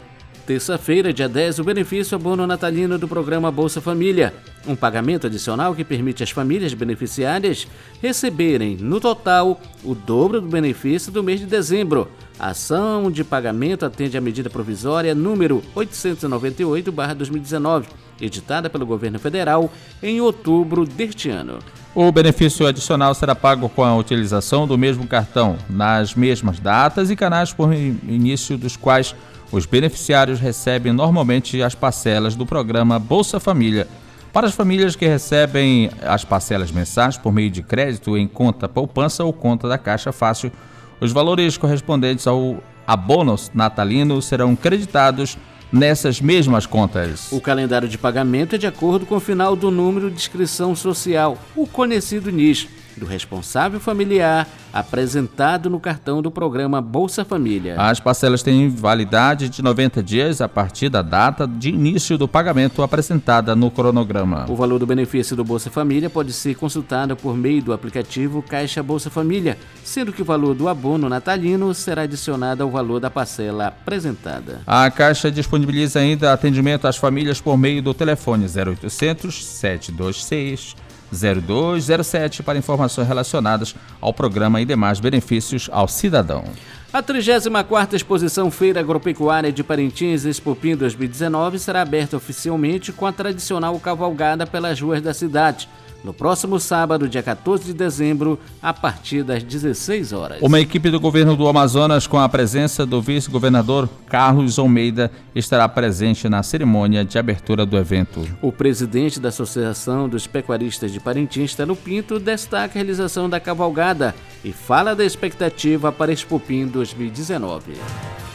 terça-feira, 0.46 1.14
dia 1.14 1.30
10, 1.30 1.60
o 1.60 1.64
benefício 1.64 2.16
abono 2.16 2.46
natalino 2.46 2.98
do 2.98 3.08
programa 3.08 3.52
Bolsa 3.52 3.80
Família, 3.80 4.34
um 4.68 4.76
pagamento 4.76 5.28
adicional 5.28 5.74
que 5.74 5.84
permite 5.84 6.24
às 6.24 6.32
famílias 6.32 6.74
beneficiárias 6.74 7.68
receberem, 8.02 8.76
no 8.76 9.00
total, 9.00 9.62
o 9.84 9.96
dobro 9.96 10.42
do 10.42 10.48
benefício 10.48 11.12
do 11.12 11.24
mês 11.24 11.40
de 11.40 11.46
dezembro. 11.46 12.10
A 12.40 12.50
ação 12.50 13.12
de 13.12 13.24
pagamento 13.24 13.86
atende 13.86 14.18
à 14.18 14.22
medida 14.22 14.50
provisória 14.50 15.16
número 15.16 15.64
898-2019, 15.76 17.86
editada 18.20 18.70
pelo 18.70 18.86
governo 18.86 19.20
federal 19.20 19.72
em 20.02 20.20
outubro 20.20 20.86
deste 20.86 21.30
ano. 21.30 21.60
O 21.96 22.12
benefício 22.12 22.66
adicional 22.66 23.14
será 23.14 23.36
pago 23.36 23.70
com 23.70 23.84
a 23.84 23.96
utilização 23.96 24.68
do 24.68 24.78
mesmo 24.78 25.08
cartão, 25.08 25.58
nas 25.70 26.16
mesmas 26.16 26.60
datas 26.60 27.12
e 27.12 27.16
canais 27.16 27.54
por 27.54 27.72
início 27.72 28.58
dos 28.58 28.76
quais 28.76 29.16
os 29.54 29.68
beneficiários 29.68 30.40
recebem 30.40 30.92
normalmente 30.92 31.62
as 31.62 31.76
parcelas 31.76 32.36
do 32.36 32.44
programa 32.44 32.98
Bolsa 32.98 33.40
Família. 33.40 33.88
Para 34.34 34.48
as 34.48 34.56
famílias 34.56 34.96
que 34.96 35.06
recebem 35.06 35.92
as 36.02 36.26
parcelas 36.26 36.72
mensais 36.72 37.18
por 37.20 37.32
meio 37.32 37.52
de 37.52 37.62
crédito 37.62 38.18
em 38.18 38.28
conta 38.28 38.68
poupança 38.68 39.24
ou 39.24 39.32
conta 39.32 39.68
da 39.68 39.78
Caixa 39.78 40.12
Fácil, 40.12 40.52
os 41.00 41.12
valores 41.12 41.56
correspondentes 41.56 42.26
ao 42.26 42.64
abono 42.88 43.36
natalino 43.54 44.20
serão 44.24 44.56
creditados 44.56 45.38
nessas 45.72 46.20
mesmas 46.20 46.66
contas. 46.66 47.32
O 47.32 47.40
calendário 47.40 47.88
de 47.88 47.98
pagamento 47.98 48.56
é 48.56 48.58
de 48.58 48.66
acordo 48.66 49.06
com 49.06 49.18
o 49.18 49.20
final 49.20 49.56
do 49.56 49.70
número 49.70 50.10
de 50.10 50.16
inscrição 50.16 50.76
social, 50.76 51.38
o 51.56 51.68
conhecido 51.68 52.32
NIS 52.32 52.68
do 52.98 53.06
responsável 53.06 53.80
familiar 53.80 54.48
apresentado 54.72 55.70
no 55.70 55.80
cartão 55.80 56.22
do 56.22 56.32
programa 56.32 56.82
Bolsa 56.82 57.24
Família. 57.24 57.76
As 57.80 58.00
parcelas 58.00 58.42
têm 58.42 58.70
validade 58.70 59.50
de 59.50 59.62
90 59.62 60.02
dias 60.02 60.42
a 60.42 60.50
partir 60.50 60.90
da 60.90 61.02
data 61.02 61.48
de 61.48 61.70
início 61.70 62.18
do 62.18 62.28
pagamento 62.28 62.82
apresentada 62.82 63.56
no 63.56 63.70
cronograma. 63.70 64.46
O 64.50 64.56
valor 64.56 64.80
do 64.80 64.88
benefício 64.88 65.36
do 65.36 65.44
Bolsa 65.44 65.70
Família 65.70 66.10
pode 66.10 66.34
ser 66.34 66.56
consultado 66.56 67.16
por 67.16 67.38
meio 67.38 67.62
do 67.62 67.74
aplicativo 67.74 68.42
Caixa 68.42 68.82
Bolsa 68.82 69.10
Família, 69.10 69.58
sendo 69.84 70.12
que 70.12 70.22
o 70.22 70.26
valor 70.26 70.56
do 70.56 70.68
abono 70.68 71.08
natalino 71.08 71.74
será 71.74 72.04
adicionado 72.04 72.64
ao 72.64 72.72
valor 72.72 73.00
da 73.00 73.10
parcela 73.10 73.68
apresentada. 73.68 74.62
A 74.66 74.90
Caixa 74.90 75.32
disponibiliza 75.32 76.00
ainda 76.00 76.34
atendimento 76.34 76.88
às 76.88 76.98
famílias 76.98 77.40
por 77.40 77.58
meio 77.58 77.82
do 77.82 77.94
telefone 77.94 78.46
0800 78.46 79.46
726 79.46 80.76
0207 81.14 82.44
para 82.44 82.58
informações 82.58 83.08
relacionadas 83.08 83.76
ao 84.02 84.14
programa 84.14 84.62
e 84.62 84.66
demais 84.66 85.00
benefícios 85.00 85.70
ao 85.72 85.88
cidadão. 85.88 86.44
A 86.92 87.02
34ª 87.02 87.94
Exposição 87.94 88.52
Feira 88.52 88.80
Agropecuária 88.80 89.52
de 89.52 89.64
Parintins 89.64 90.26
Expopim 90.26 90.76
2019 90.76 91.58
será 91.58 91.82
aberta 91.82 92.18
oficialmente 92.18 92.92
com 92.92 93.06
a 93.06 93.12
tradicional 93.12 93.80
cavalgada 93.80 94.46
pelas 94.46 94.80
ruas 94.80 95.02
da 95.02 95.14
cidade 95.14 95.68
no 96.04 96.14
próximo 96.14 96.60
sábado, 96.60 97.08
dia 97.08 97.24
14 97.24 97.64
de 97.64 97.74
dezembro, 97.74 98.38
a 98.62 98.74
partir 98.74 99.24
das 99.24 99.42
16 99.42 100.12
horas. 100.12 100.42
Uma 100.42 100.60
equipe 100.60 100.90
do 100.90 101.00
governo 101.00 101.36
do 101.36 101.48
Amazonas, 101.48 102.06
com 102.06 102.20
a 102.20 102.28
presença 102.28 102.86
do 102.86 103.02
vice-governador 103.02 103.90
Carlos 104.08 104.60
Almeida, 104.60 105.10
estará 105.34 105.68
presente 105.70 106.28
na 106.28 106.44
cerimônia 106.44 107.06
de 107.06 107.18
abertura 107.18 107.66
do 107.66 107.78
evento. 107.78 108.28
O 108.42 108.52
presidente 108.52 109.20
da 109.20 109.30
Associação 109.30 110.10
dos 110.10 110.28
Pecuaristas 110.28 110.92
de 110.92 111.00
Parintins, 111.00 111.56
Telo 111.56 111.76
Pinto, 111.76 112.20
destaca 112.20 112.74
a 112.74 112.76
realização 112.76 113.30
da 113.30 113.40
cavalgada 113.40 114.14
e 114.44 114.52
fala 114.52 114.96
da 114.96 115.06
expectativa 115.06 115.92
para 115.92 116.12
Expopim 116.12 116.68
2019. 116.68 117.74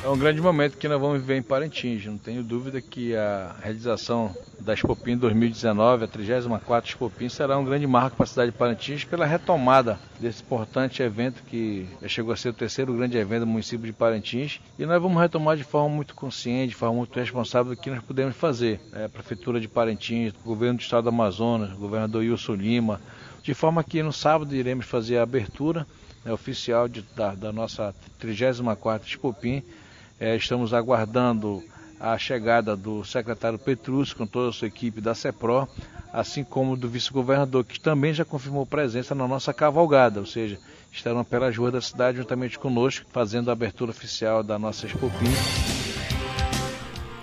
É 0.09 0.11
um 0.11 0.16
grande 0.16 0.40
momento 0.40 0.79
que 0.79 0.88
nós 0.88 0.99
vamos 0.99 1.21
viver 1.21 1.37
em 1.37 1.42
Parintins. 1.42 2.07
Não 2.07 2.16
tenho 2.16 2.42
dúvida 2.42 2.81
que 2.81 3.14
a 3.14 3.55
realização 3.62 4.35
da 4.59 4.73
Expopim 4.73 5.18
2019, 5.18 6.05
a 6.05 6.09
34 6.09 6.88
Expopim, 6.88 7.29
será 7.29 7.59
um 7.59 7.64
grande 7.66 7.87
marco 7.87 8.16
para 8.16 8.25
a 8.25 8.27
cidade 8.27 8.51
de 8.51 8.57
Parintins 8.57 9.05
pela 9.05 9.27
retomada 9.27 10.01
desse 10.18 10.42
importante 10.42 11.03
evento 11.03 11.42
que 11.42 11.87
chegou 12.07 12.33
a 12.33 12.38
ser 12.38 12.49
o 12.49 12.53
terceiro 12.55 12.94
grande 12.94 13.18
evento 13.18 13.40
do 13.40 13.49
município 13.49 13.85
de 13.85 13.92
Parintins. 13.92 14.62
E 14.79 14.87
nós 14.87 15.03
vamos 15.03 15.21
retomar 15.21 15.59
de 15.59 15.62
forma 15.64 15.94
muito 15.94 16.14
consciente, 16.14 16.71
de 16.71 16.75
forma 16.75 16.97
muito 16.97 17.14
responsável 17.14 17.75
o 17.75 17.77
que 17.77 17.90
nós 17.90 18.03
podemos 18.03 18.35
fazer. 18.35 18.81
É, 18.94 19.05
a 19.05 19.09
Prefeitura 19.11 19.61
de 19.61 19.68
Parintins, 19.68 20.33
o 20.42 20.49
Governo 20.49 20.79
do 20.79 20.83
Estado 20.83 21.03
do 21.03 21.11
Amazonas, 21.11 21.71
o 21.73 21.77
governador 21.77 22.23
Wilson 22.23 22.55
Lima, 22.55 22.99
de 23.42 23.53
forma 23.53 23.85
que 23.85 24.03
no 24.03 24.14
sábado 24.14 24.57
iremos 24.57 24.87
fazer 24.87 25.18
a 25.18 25.23
abertura 25.23 25.87
né, 26.25 26.33
oficial 26.33 26.88
de, 26.88 27.03
da, 27.14 27.35
da, 27.35 27.53
nossa 27.53 27.94
34ª 28.18 29.03
Expopim. 29.05 29.62
É, 30.20 30.35
estamos 30.35 30.74
aguardando 30.74 31.62
a 32.00 32.18
chegada 32.18 32.76
do 32.76 33.04
secretário 33.04 33.59
Petrus 33.59 34.12
com 34.12 34.26
toda 34.26 34.48
a 34.48 34.52
sua 34.52 34.66
equipe 34.66 35.00
da 35.00 35.14
CEPRO, 35.14 35.68
assim 36.12 36.42
como 36.42 36.76
do 36.76 36.88
vice-governador, 36.88 37.64
que 37.64 37.78
também 37.78 38.12
já 38.12 38.24
confirmou 38.24 38.66
presença 38.66 39.14
na 39.14 39.28
nossa 39.28 39.54
cavalgada, 39.54 40.18
ou 40.18 40.26
seja, 40.26 40.59
estarão 40.92 41.22
pelas 41.24 41.57
ruas 41.57 41.72
da 41.72 41.81
cidade 41.81 42.18
juntamente 42.18 42.59
conosco, 42.59 43.07
fazendo 43.12 43.48
a 43.48 43.52
abertura 43.52 43.92
oficial 43.92 44.42
da 44.42 44.59
nossa 44.59 44.87
Expopim. 44.87 45.31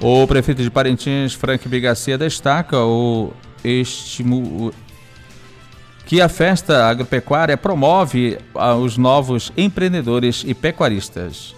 O 0.02 0.26
prefeito 0.26 0.62
de 0.62 0.70
Parintins, 0.72 1.34
Frank 1.34 1.68
Bigacia, 1.68 2.18
destaca 2.18 2.78
o 2.80 3.34
estimu... 3.64 4.72
que 6.06 6.22
a 6.22 6.30
festa 6.30 6.86
agropecuária 6.86 7.58
promove 7.58 8.38
os 8.82 8.98
novos 8.98 9.52
empreendedores 9.58 10.44
e 10.46 10.54
pecuaristas 10.54 11.56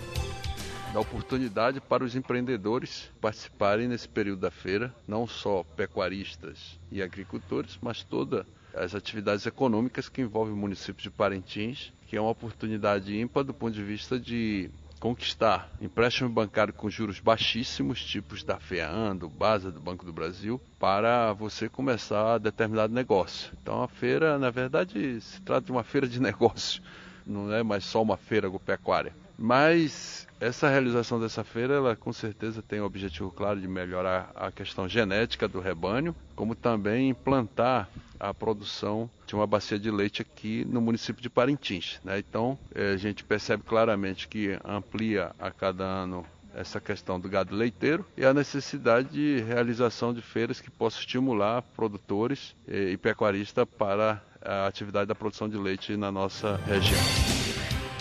dá 0.93 0.99
oportunidade 0.99 1.81
para 1.81 2.03
os 2.03 2.15
empreendedores 2.15 3.11
participarem 3.19 3.87
nesse 3.87 4.07
período 4.07 4.41
da 4.41 4.51
feira, 4.51 4.93
não 5.07 5.27
só 5.27 5.63
pecuaristas 5.75 6.79
e 6.91 7.01
agricultores, 7.01 7.77
mas 7.81 8.03
todas 8.03 8.45
as 8.73 8.95
atividades 8.95 9.45
econômicas 9.45 10.07
que 10.07 10.21
envolvem 10.21 10.53
o 10.53 10.57
município 10.57 11.01
de 11.01 11.09
Parintins, 11.09 11.91
que 12.07 12.15
é 12.15 12.21
uma 12.21 12.31
oportunidade 12.31 13.17
ímpar 13.19 13.43
do 13.43 13.53
ponto 13.53 13.73
de 13.73 13.83
vista 13.83 14.19
de 14.19 14.69
conquistar 14.99 15.71
empréstimo 15.79 16.29
bancário 16.29 16.73
com 16.73 16.89
juros 16.89 17.19
baixíssimos, 17.19 18.03
tipos 18.03 18.43
da 18.43 18.59
FEAM, 18.59 19.15
do 19.15 19.29
BASA, 19.29 19.71
do 19.71 19.79
Banco 19.79 20.05
do 20.05 20.13
Brasil, 20.13 20.59
para 20.79 21.33
você 21.33 21.69
começar 21.69 22.39
determinado 22.39 22.93
negócio. 22.93 23.51
Então 23.61 23.83
a 23.83 23.87
feira, 23.87 24.39
na 24.39 24.49
verdade, 24.49 25.21
se 25.21 25.41
trata 25.41 25.65
de 25.65 25.71
uma 25.71 25.83
feira 25.83 26.07
de 26.07 26.19
negócio, 26.21 26.81
não 27.25 27.51
é 27.51 27.61
mais 27.61 27.83
só 27.83 28.01
uma 28.01 28.17
feira 28.17 28.47
agropecuária. 28.47 29.13
Mas 29.37 30.26
essa 30.39 30.69
realização 30.69 31.19
dessa 31.19 31.43
feira, 31.43 31.75
ela 31.75 31.95
com 31.95 32.13
certeza 32.13 32.61
tem 32.61 32.79
o 32.79 32.85
objetivo 32.85 33.31
claro 33.31 33.59
de 33.59 33.67
melhorar 33.67 34.31
a 34.35 34.51
questão 34.51 34.87
genética 34.87 35.47
do 35.47 35.59
rebanho, 35.59 36.15
como 36.35 36.55
também 36.55 37.09
implantar 37.09 37.89
a 38.19 38.33
produção 38.33 39.09
de 39.25 39.35
uma 39.35 39.45
bacia 39.45 39.77
de 39.77 39.91
leite 39.91 40.21
aqui 40.21 40.65
no 40.65 40.81
município 40.81 41.21
de 41.21 41.29
Parintins. 41.29 41.99
Né? 42.03 42.19
Então, 42.19 42.57
é, 42.73 42.91
a 42.93 42.97
gente 42.97 43.23
percebe 43.23 43.63
claramente 43.63 44.27
que 44.27 44.57
amplia 44.63 45.31
a 45.39 45.51
cada 45.51 45.83
ano 45.83 46.25
essa 46.55 46.79
questão 46.81 47.19
do 47.19 47.29
gado 47.29 47.55
leiteiro 47.55 48.03
e 48.17 48.25
a 48.25 48.33
necessidade 48.33 49.09
de 49.09 49.43
realização 49.43 50.11
de 50.11 50.23
feiras 50.23 50.59
que 50.59 50.71
possam 50.71 51.01
estimular 51.01 51.61
produtores 51.61 52.55
e 52.67 52.97
pecuaristas 52.97 53.67
para 53.77 54.23
a 54.41 54.65
atividade 54.65 55.07
da 55.07 55.13
produção 55.13 55.47
de 55.47 55.57
leite 55.57 55.95
na 55.95 56.11
nossa 56.11 56.57
região. 56.65 57.36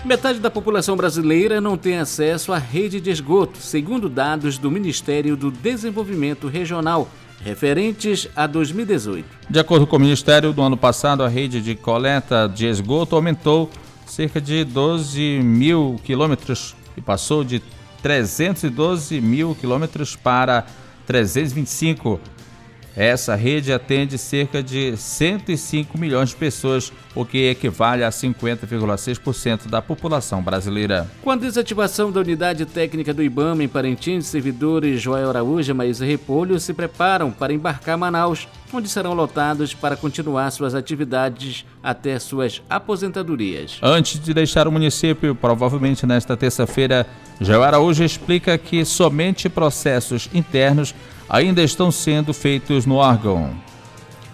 Metade 0.07 0.39
da 0.39 0.49
população 0.49 0.97
brasileira 0.97 1.61
não 1.61 1.77
tem 1.77 1.99
acesso 1.99 2.53
à 2.53 2.59
rede 2.59 3.01
de 3.01 3.11
esgoto, 3.11 3.59
segundo 3.59 4.09
dados 4.09 4.57
do 4.57 4.71
Ministério 4.71 5.37
do 5.37 5.51
Desenvolvimento 5.51 6.47
Regional, 6.47 7.09
referentes 7.45 8.29
a 8.37 8.47
2018. 8.47 9.27
De 9.51 9.59
acordo 9.59 9.85
com 9.85 9.97
o 9.97 9.99
Ministério, 9.99 10.53
do 10.53 10.63
ano 10.63 10.77
passado, 10.77 11.25
a 11.25 11.29
rede 11.29 11.61
de 11.61 11.75
coleta 11.75 12.47
de 12.47 12.67
esgoto 12.67 13.17
aumentou 13.17 13.69
cerca 14.07 14.41
de 14.41 14.63
12 14.63 15.41
mil 15.43 16.01
quilômetros 16.05 16.77
e 16.97 17.01
passou 17.01 17.43
de 17.43 17.61
312 18.01 19.21
mil 19.21 19.57
quilômetros 19.57 20.15
para 20.15 20.67
325 21.05 22.21
essa 22.97 23.35
rede 23.35 23.75
atende 23.75 24.17
cerca 24.17 24.63
de 24.63 24.97
105 24.97 25.99
milhões 25.99 26.31
de 26.31 26.37
pessoas, 26.37 26.91
o 27.15 27.27
que 27.27 27.51
equivale 27.51 28.03
a 28.03 28.09
50,6% 28.09 29.69
da 29.69 29.83
população 29.83 30.43
brasileira. 30.43 31.07
Com 31.23 31.31
a 31.31 31.37
desativação 31.37 32.11
da 32.11 32.21
unidade 32.21 32.65
técnica 32.65 33.13
do 33.13 33.23
IBAMA 33.23 33.65
em 33.65 33.69
Parintins, 33.69 34.27
servidores 34.27 35.03
Joel 35.03 35.29
Araújo 35.29 35.71
e 35.71 35.75
Maísa 35.75 36.07
Repolho 36.07 36.59
se 36.59 36.73
preparam 36.73 37.31
para 37.31 37.53
embarcar 37.53 37.99
Manaus, 37.99 38.49
onde 38.73 38.89
serão 38.89 39.13
lotados 39.13 39.75
para 39.75 39.95
continuar 39.95 40.51
suas 40.51 40.75
atividades 40.75 41.67
até 41.83 42.19
suas 42.19 42.63
aposentadorias. 42.69 43.79
Antes 43.83 44.19
de 44.19 44.33
deixar 44.33 44.67
o 44.67 44.73
município, 44.73 45.35
provavelmente 45.35 46.07
nesta 46.07 46.37
terça-feira, 46.37 47.07
Joel 47.41 47.63
Araújo 47.63 48.03
explica 48.03 48.57
que 48.57 48.85
somente 48.85 49.49
processos 49.49 50.31
internos 50.33 50.95
ainda 51.29 51.63
estão 51.63 51.91
sendo 51.91 52.33
feitos 52.33 52.87
no 52.87 52.97
órgão. 52.97 53.55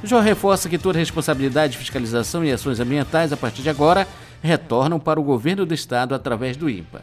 Jó 0.04 0.20
reforça 0.20 0.68
que 0.68 0.78
toda 0.78 0.98
responsabilidade 0.98 1.72
de 1.72 1.78
fiscalização 1.78 2.44
e 2.44 2.50
ações 2.50 2.80
ambientais, 2.80 3.32
a 3.32 3.36
partir 3.36 3.62
de 3.62 3.70
agora, 3.70 4.06
retornam 4.42 4.98
para 4.98 5.20
o 5.20 5.22
governo 5.22 5.64
do 5.64 5.72
estado 5.72 6.14
através 6.14 6.56
do 6.56 6.68
INPA. 6.68 7.02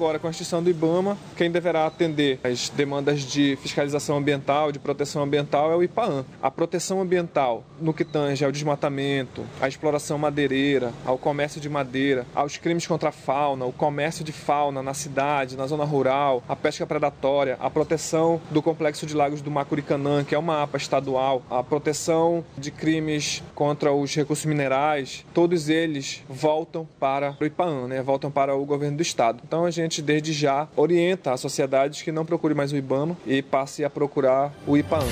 Agora, 0.00 0.18
com 0.18 0.28
a 0.28 0.30
extinção 0.30 0.62
do 0.62 0.70
IBAMA, 0.70 1.18
quem 1.36 1.50
deverá 1.50 1.84
atender 1.84 2.40
as 2.42 2.70
demandas 2.70 3.20
de 3.20 3.58
fiscalização 3.60 4.16
ambiental, 4.16 4.72
de 4.72 4.78
proteção 4.78 5.22
ambiental, 5.22 5.70
é 5.70 5.76
o 5.76 5.82
IPAAM. 5.82 6.24
A 6.40 6.50
proteção 6.50 7.02
ambiental, 7.02 7.62
no 7.78 7.92
que 7.92 8.02
tange 8.02 8.42
ao 8.42 8.50
desmatamento, 8.50 9.44
à 9.60 9.68
exploração 9.68 10.16
madeireira, 10.16 10.90
ao 11.04 11.18
comércio 11.18 11.60
de 11.60 11.68
madeira, 11.68 12.24
aos 12.34 12.56
crimes 12.56 12.86
contra 12.86 13.10
a 13.10 13.12
fauna, 13.12 13.66
o 13.66 13.74
comércio 13.74 14.24
de 14.24 14.32
fauna 14.32 14.82
na 14.82 14.94
cidade, 14.94 15.54
na 15.54 15.66
zona 15.66 15.84
rural, 15.84 16.42
a 16.48 16.56
pesca 16.56 16.86
predatória, 16.86 17.58
a 17.60 17.68
proteção 17.68 18.40
do 18.50 18.62
complexo 18.62 19.04
de 19.04 19.14
lagos 19.14 19.42
do 19.42 19.50
Macuricanã, 19.50 20.24
que 20.24 20.34
é 20.34 20.38
uma 20.38 20.62
APA 20.62 20.78
estadual, 20.78 21.42
a 21.50 21.62
proteção 21.62 22.42
de 22.56 22.70
crimes 22.70 23.42
contra 23.54 23.92
os 23.92 24.14
recursos 24.14 24.46
minerais, 24.46 25.26
todos 25.34 25.68
eles 25.68 26.22
voltam 26.26 26.88
para 26.98 27.36
o 27.38 27.44
IPAAM, 27.44 27.86
né? 27.86 28.00
voltam 28.00 28.30
para 28.30 28.56
o 28.56 28.64
governo 28.64 28.96
do 28.96 29.02
estado. 29.02 29.42
Então 29.44 29.66
a 29.66 29.70
gente 29.70 29.89
gente, 29.90 30.00
desde 30.00 30.32
já, 30.32 30.68
orienta 30.76 31.32
a 31.32 31.36
sociedade 31.36 32.04
que 32.04 32.12
não 32.12 32.24
procure 32.24 32.54
mais 32.54 32.70
o 32.72 32.76
IBAMA 32.76 33.16
e 33.26 33.42
passe 33.42 33.84
a 33.84 33.90
procurar 33.90 34.52
o 34.64 34.76
IPAAN. 34.76 35.04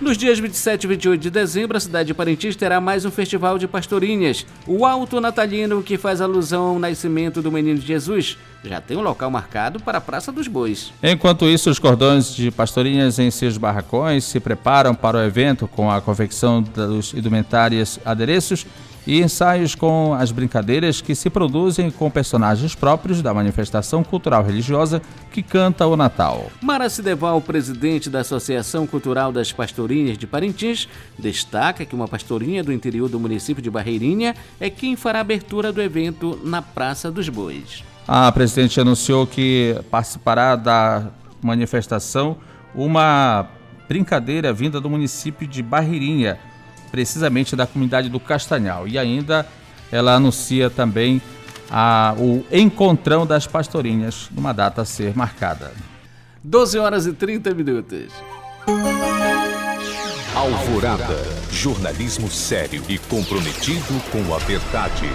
Nos 0.00 0.16
dias 0.16 0.38
27 0.38 0.84
e 0.84 0.86
28 0.86 1.20
de 1.20 1.30
dezembro, 1.30 1.76
a 1.76 1.80
cidade 1.80 2.08
de 2.08 2.14
Parintins 2.14 2.54
terá 2.54 2.80
mais 2.80 3.04
um 3.06 3.10
festival 3.10 3.58
de 3.58 3.66
pastorinhas, 3.66 4.46
o 4.66 4.84
Alto 4.84 5.20
Natalino, 5.20 5.82
que 5.82 5.96
faz 5.96 6.20
alusão 6.20 6.66
ao 6.66 6.78
nascimento 6.78 7.40
do 7.40 7.50
menino 7.50 7.80
Jesus. 7.80 8.36
Já 8.62 8.80
tem 8.80 8.96
um 8.96 9.00
local 9.00 9.30
marcado 9.30 9.80
para 9.80 9.98
a 9.98 10.00
Praça 10.00 10.30
dos 10.30 10.46
Bois. 10.46 10.92
Enquanto 11.02 11.46
isso, 11.46 11.70
os 11.70 11.78
cordões 11.78 12.34
de 12.34 12.50
pastorinhas 12.50 13.18
em 13.18 13.30
seus 13.30 13.56
barracões 13.56 14.24
se 14.24 14.38
preparam 14.38 14.94
para 14.94 15.16
o 15.16 15.22
evento 15.22 15.66
com 15.66 15.90
a 15.90 16.00
confecção 16.00 16.62
dos 16.62 17.14
indumentários 17.14 17.98
adereços 18.04 18.66
e 19.06 19.22
ensaios 19.22 19.74
com 19.74 20.12
as 20.14 20.32
brincadeiras 20.32 21.00
que 21.00 21.14
se 21.14 21.30
produzem 21.30 21.90
com 21.90 22.10
personagens 22.10 22.74
próprios 22.74 23.22
da 23.22 23.32
manifestação 23.32 24.02
cultural 24.02 24.42
religiosa 24.42 25.00
que 25.30 25.42
canta 25.42 25.86
o 25.86 25.96
Natal. 25.96 26.50
Mara 26.60 26.88
Cideval, 26.88 27.40
presidente 27.40 28.10
da 28.10 28.20
Associação 28.20 28.86
Cultural 28.86 29.30
das 29.30 29.52
Pastorinhas 29.52 30.18
de 30.18 30.26
Parintins, 30.26 30.88
destaca 31.18 31.84
que 31.84 31.94
uma 31.94 32.08
pastorinha 32.08 32.64
do 32.64 32.72
interior 32.72 33.08
do 33.08 33.20
município 33.20 33.62
de 33.62 33.70
Barreirinha 33.70 34.34
é 34.58 34.68
quem 34.68 34.96
fará 34.96 35.18
a 35.18 35.20
abertura 35.20 35.72
do 35.72 35.80
evento 35.80 36.40
na 36.42 36.60
Praça 36.60 37.10
dos 37.10 37.28
Bois. 37.28 37.84
A 38.08 38.30
presidente 38.30 38.80
anunciou 38.80 39.26
que 39.26 39.76
participará 39.90 40.54
da 40.54 41.10
manifestação 41.42 42.36
uma 42.74 43.48
brincadeira 43.88 44.52
vinda 44.52 44.80
do 44.80 44.90
município 44.90 45.46
de 45.46 45.62
Barreirinha, 45.62 46.38
precisamente 46.90 47.54
da 47.54 47.66
comunidade 47.66 48.08
do 48.08 48.20
Castanhal. 48.20 48.86
E 48.88 48.98
ainda 48.98 49.46
ela 49.90 50.14
anuncia 50.14 50.70
também 50.70 51.20
a, 51.70 52.14
o 52.18 52.44
encontrão 52.50 53.26
das 53.26 53.46
pastorinhas, 53.46 54.28
numa 54.32 54.52
data 54.52 54.82
a 54.82 54.84
ser 54.84 55.16
marcada. 55.16 55.72
12 56.42 56.78
horas 56.78 57.06
e 57.06 57.12
30 57.12 57.54
minutos. 57.54 58.12
Alvorada. 60.34 61.16
Jornalismo 61.50 62.30
sério 62.30 62.82
e 62.88 62.98
comprometido 62.98 64.00
com 64.12 64.34
a 64.34 64.38
verdade. 64.38 65.06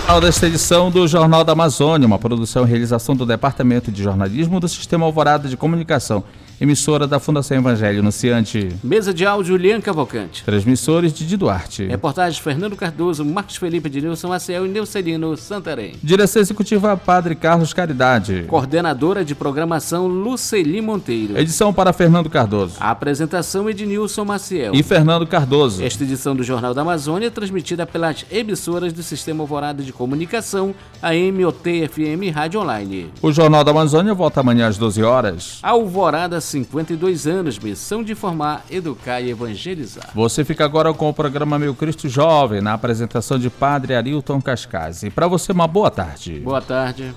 Final 0.00 0.20
desta 0.20 0.46
edição 0.46 0.90
do 0.90 1.06
Jornal 1.08 1.44
da 1.44 1.52
Amazônia, 1.52 2.06
uma 2.06 2.18
produção 2.18 2.64
e 2.64 2.68
realização 2.68 3.16
do 3.16 3.24
Departamento 3.24 3.90
de 3.90 4.02
Jornalismo 4.02 4.60
do 4.60 4.68
Sistema 4.68 5.06
Alvorada 5.06 5.48
de 5.48 5.56
Comunicação 5.56 6.22
emissora 6.60 7.06
da 7.06 7.18
Fundação 7.18 7.56
Evangelho 7.56 8.00
Anunciante. 8.00 8.68
Mesa 8.82 9.12
de 9.12 9.26
áudio, 9.26 9.56
Lian 9.56 9.80
Cavalcante. 9.80 10.44
Transmissores, 10.44 11.12
Didi 11.12 11.36
Duarte. 11.36 11.84
Reportagem, 11.84 12.40
Fernando 12.40 12.76
Cardoso, 12.76 13.24
Marcos 13.24 13.56
Felipe 13.56 13.88
de 13.88 14.00
Nilson 14.00 14.28
Maciel 14.28 14.66
e 14.66 14.68
Neucelino 14.68 15.36
Santarém. 15.36 15.94
Direção 16.02 16.40
Executiva, 16.40 16.96
Padre 16.96 17.34
Carlos 17.34 17.72
Caridade. 17.72 18.44
Coordenadora 18.48 19.24
de 19.24 19.34
Programação, 19.34 20.06
Luceli 20.06 20.80
Monteiro. 20.80 21.38
Edição 21.38 21.72
para 21.72 21.92
Fernando 21.92 22.30
Cardoso. 22.30 22.76
A 22.80 22.90
apresentação, 22.90 23.68
Ednilson 23.68 24.24
Maciel. 24.24 24.74
E 24.74 24.82
Fernando 24.82 25.26
Cardoso. 25.26 25.82
Esta 25.82 26.04
edição 26.04 26.34
do 26.34 26.42
Jornal 26.42 26.74
da 26.74 26.82
Amazônia 26.82 27.26
é 27.26 27.30
transmitida 27.30 27.86
pelas 27.86 28.24
emissoras 28.30 28.92
do 28.92 29.02
Sistema 29.02 29.42
Alvorada 29.42 29.82
de 29.84 29.92
Comunicação, 29.92 30.74
AM, 31.02 31.44
OT, 31.44 31.88
FM 31.88 32.22
e 32.22 32.30
Rádio 32.30 32.60
Online. 32.60 33.10
O 33.22 33.32
Jornal 33.32 33.62
da 33.62 33.70
Amazônia 33.70 34.14
volta 34.14 34.40
amanhã 34.40 34.66
às 34.66 34.78
12 34.78 35.02
horas. 35.02 35.58
Alvorada 35.62 36.40
52 36.40 37.26
anos, 37.26 37.58
missão 37.58 38.02
de 38.02 38.12
informar, 38.12 38.64
educar 38.70 39.20
e 39.20 39.30
evangelizar. 39.30 40.10
Você 40.14 40.44
fica 40.44 40.64
agora 40.64 40.92
com 40.92 41.08
o 41.08 41.14
programa 41.14 41.58
Meu 41.58 41.74
Cristo 41.74 42.08
Jovem, 42.08 42.60
na 42.60 42.72
apresentação 42.72 43.38
de 43.38 43.50
Padre 43.50 43.94
Arilton 43.94 44.40
Cascase. 44.40 45.10
Para 45.10 45.28
você, 45.28 45.52
uma 45.52 45.68
boa 45.68 45.90
tarde. 45.90 46.40
Boa 46.40 46.60
tarde. 46.60 47.14